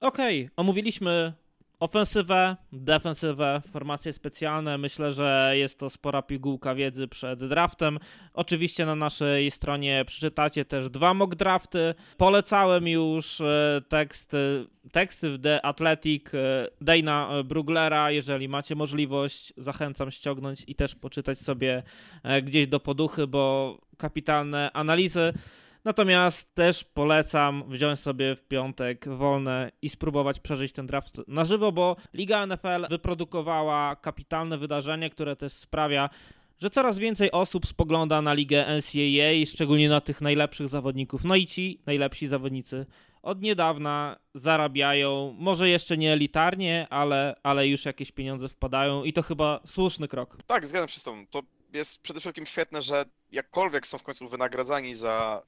[0.00, 1.32] Okej, omówiliśmy
[1.80, 4.78] ofensywę, defensywę, formacje specjalne.
[4.78, 7.98] Myślę, że jest to spora pigułka wiedzy przed draftem.
[8.34, 11.94] Oczywiście na naszej stronie przeczytacie też dwa mock drafty.
[12.16, 18.10] Polecałem już e, teksty, teksty w The Athletic e, Dana Bruglera.
[18.10, 21.82] Jeżeli macie możliwość, zachęcam ściągnąć i też poczytać sobie
[22.22, 25.32] e, gdzieś do poduchy, bo kapitalne analizy.
[25.84, 31.72] Natomiast też polecam wziąć sobie w piątek wolne i spróbować przeżyć ten draft na żywo,
[31.72, 36.10] bo Liga NFL wyprodukowała kapitalne wydarzenie, które też sprawia,
[36.58, 41.24] że coraz więcej osób spogląda na ligę NCAA, szczególnie na tych najlepszych zawodników.
[41.24, 42.86] No i ci najlepsi zawodnicy
[43.22, 49.22] od niedawna zarabiają, może jeszcze nie elitarnie, ale, ale już jakieś pieniądze wpadają i to
[49.22, 50.36] chyba słuszny krok.
[50.46, 51.26] Tak, zgadzam się z tobą.
[51.26, 55.42] To jest przede wszystkim świetne, że jakkolwiek są w końcu wynagradzani za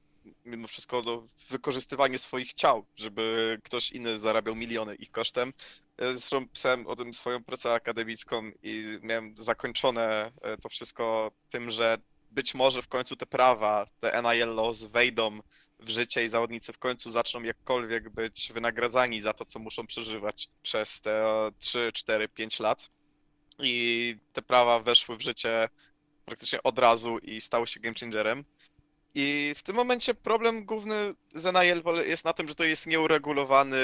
[0.45, 5.53] mimo wszystko no, wykorzystywanie swoich ciał, żeby ktoś inny zarabiał miliony ich kosztem.
[5.99, 11.71] E, Zresztą pisałem o tym swoją pracę akademicką i miałem zakończone e, to wszystko tym,
[11.71, 11.99] że
[12.31, 15.41] być może w końcu te prawa, te NIL laws wejdą
[15.79, 20.49] w życie i zawodnicy w końcu zaczną jakkolwiek być wynagradzani za to, co muszą przeżywać
[20.63, 21.25] przez te
[21.59, 22.91] 3, 4, 5 lat.
[23.59, 25.69] I te prawa weszły w życie
[26.25, 28.45] praktycznie od razu i stały się game changerem.
[29.19, 33.77] I w tym momencie problem główny z pole- jest na tym, że to jest nieuregulowany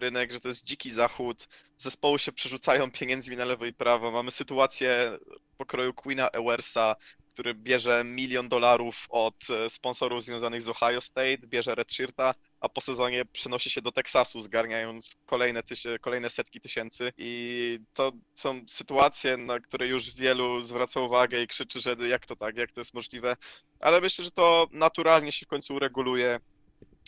[0.00, 4.10] rynek, że to jest dziki zachód, zespoły się przerzucają pieniędzmi na lewo i prawo.
[4.10, 5.18] Mamy sytuację
[5.56, 6.96] pokroju Queena Ewersa,
[7.34, 12.80] który bierze milion dolarów od e, sponsorów związanych z Ohio State, bierze Redshirta, a po
[12.80, 15.62] sezonie przenosi się do Teksasu, zgarniając kolejne,
[16.00, 17.12] kolejne setki tysięcy.
[17.18, 22.36] I to są sytuacje, na które już wielu zwraca uwagę i krzyczy, że jak to
[22.36, 23.36] tak, jak to jest możliwe.
[23.80, 26.40] Ale myślę, że to naturalnie się w końcu ureguluje.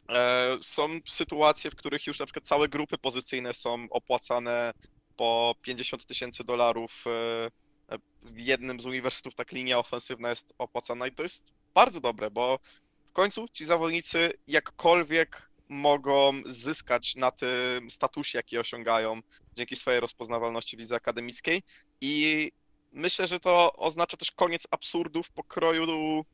[0.08, 4.72] E, Są sytuacje, w których już na przykład całe grupy pozycyjne są opłacane
[5.16, 7.04] po 50 tysięcy dolarów.
[7.06, 12.30] e, W jednym z uniwersytetów tak linia ofensywna jest opłacana i to jest bardzo dobre,
[12.30, 12.58] bo
[13.12, 19.20] w końcu ci zawodnicy jakkolwiek mogą zyskać na tym statusie, jaki osiągają
[19.56, 21.62] dzięki swojej rozpoznawalności w akademickiej.
[22.00, 22.52] I
[22.92, 26.24] myślę, że to oznacza też koniec absurdów pokroju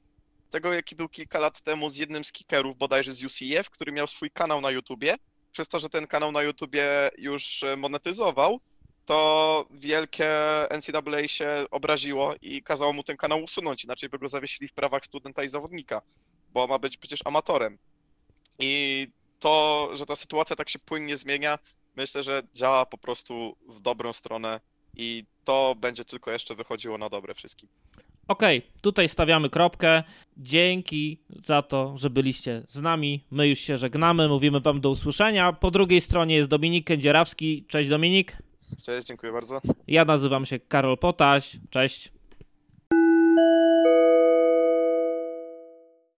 [0.50, 4.06] tego, jaki był kilka lat temu z jednym z kickerów, bodajże z UCF, który miał
[4.06, 5.16] swój kanał na YouTubie.
[5.52, 8.60] Przez to, że ten kanał na YouTubie już monetyzował,
[9.06, 10.30] to wielkie
[10.70, 15.04] NCAA się obraziło i kazało mu ten kanał usunąć, inaczej by go zawiesili w prawach
[15.04, 16.02] studenta i zawodnika,
[16.52, 17.78] bo ma być przecież amatorem.
[18.58, 19.06] I
[19.38, 21.58] to, że ta sytuacja tak się płynnie zmienia,
[21.96, 24.60] myślę, że działa po prostu w dobrą stronę
[24.96, 27.68] i to będzie tylko jeszcze wychodziło na dobre wszystkim.
[28.28, 30.02] Okej, tutaj stawiamy kropkę.
[30.36, 33.24] Dzięki za to, że byliście z nami.
[33.30, 35.52] My już się żegnamy, mówimy wam do usłyszenia.
[35.52, 37.64] Po drugiej stronie jest Dominik Kędzierawski.
[37.68, 38.36] Cześć Dominik.
[38.84, 39.60] Cześć, dziękuję bardzo.
[39.86, 41.56] Ja nazywam się Karol Potaś.
[41.70, 42.12] Cześć.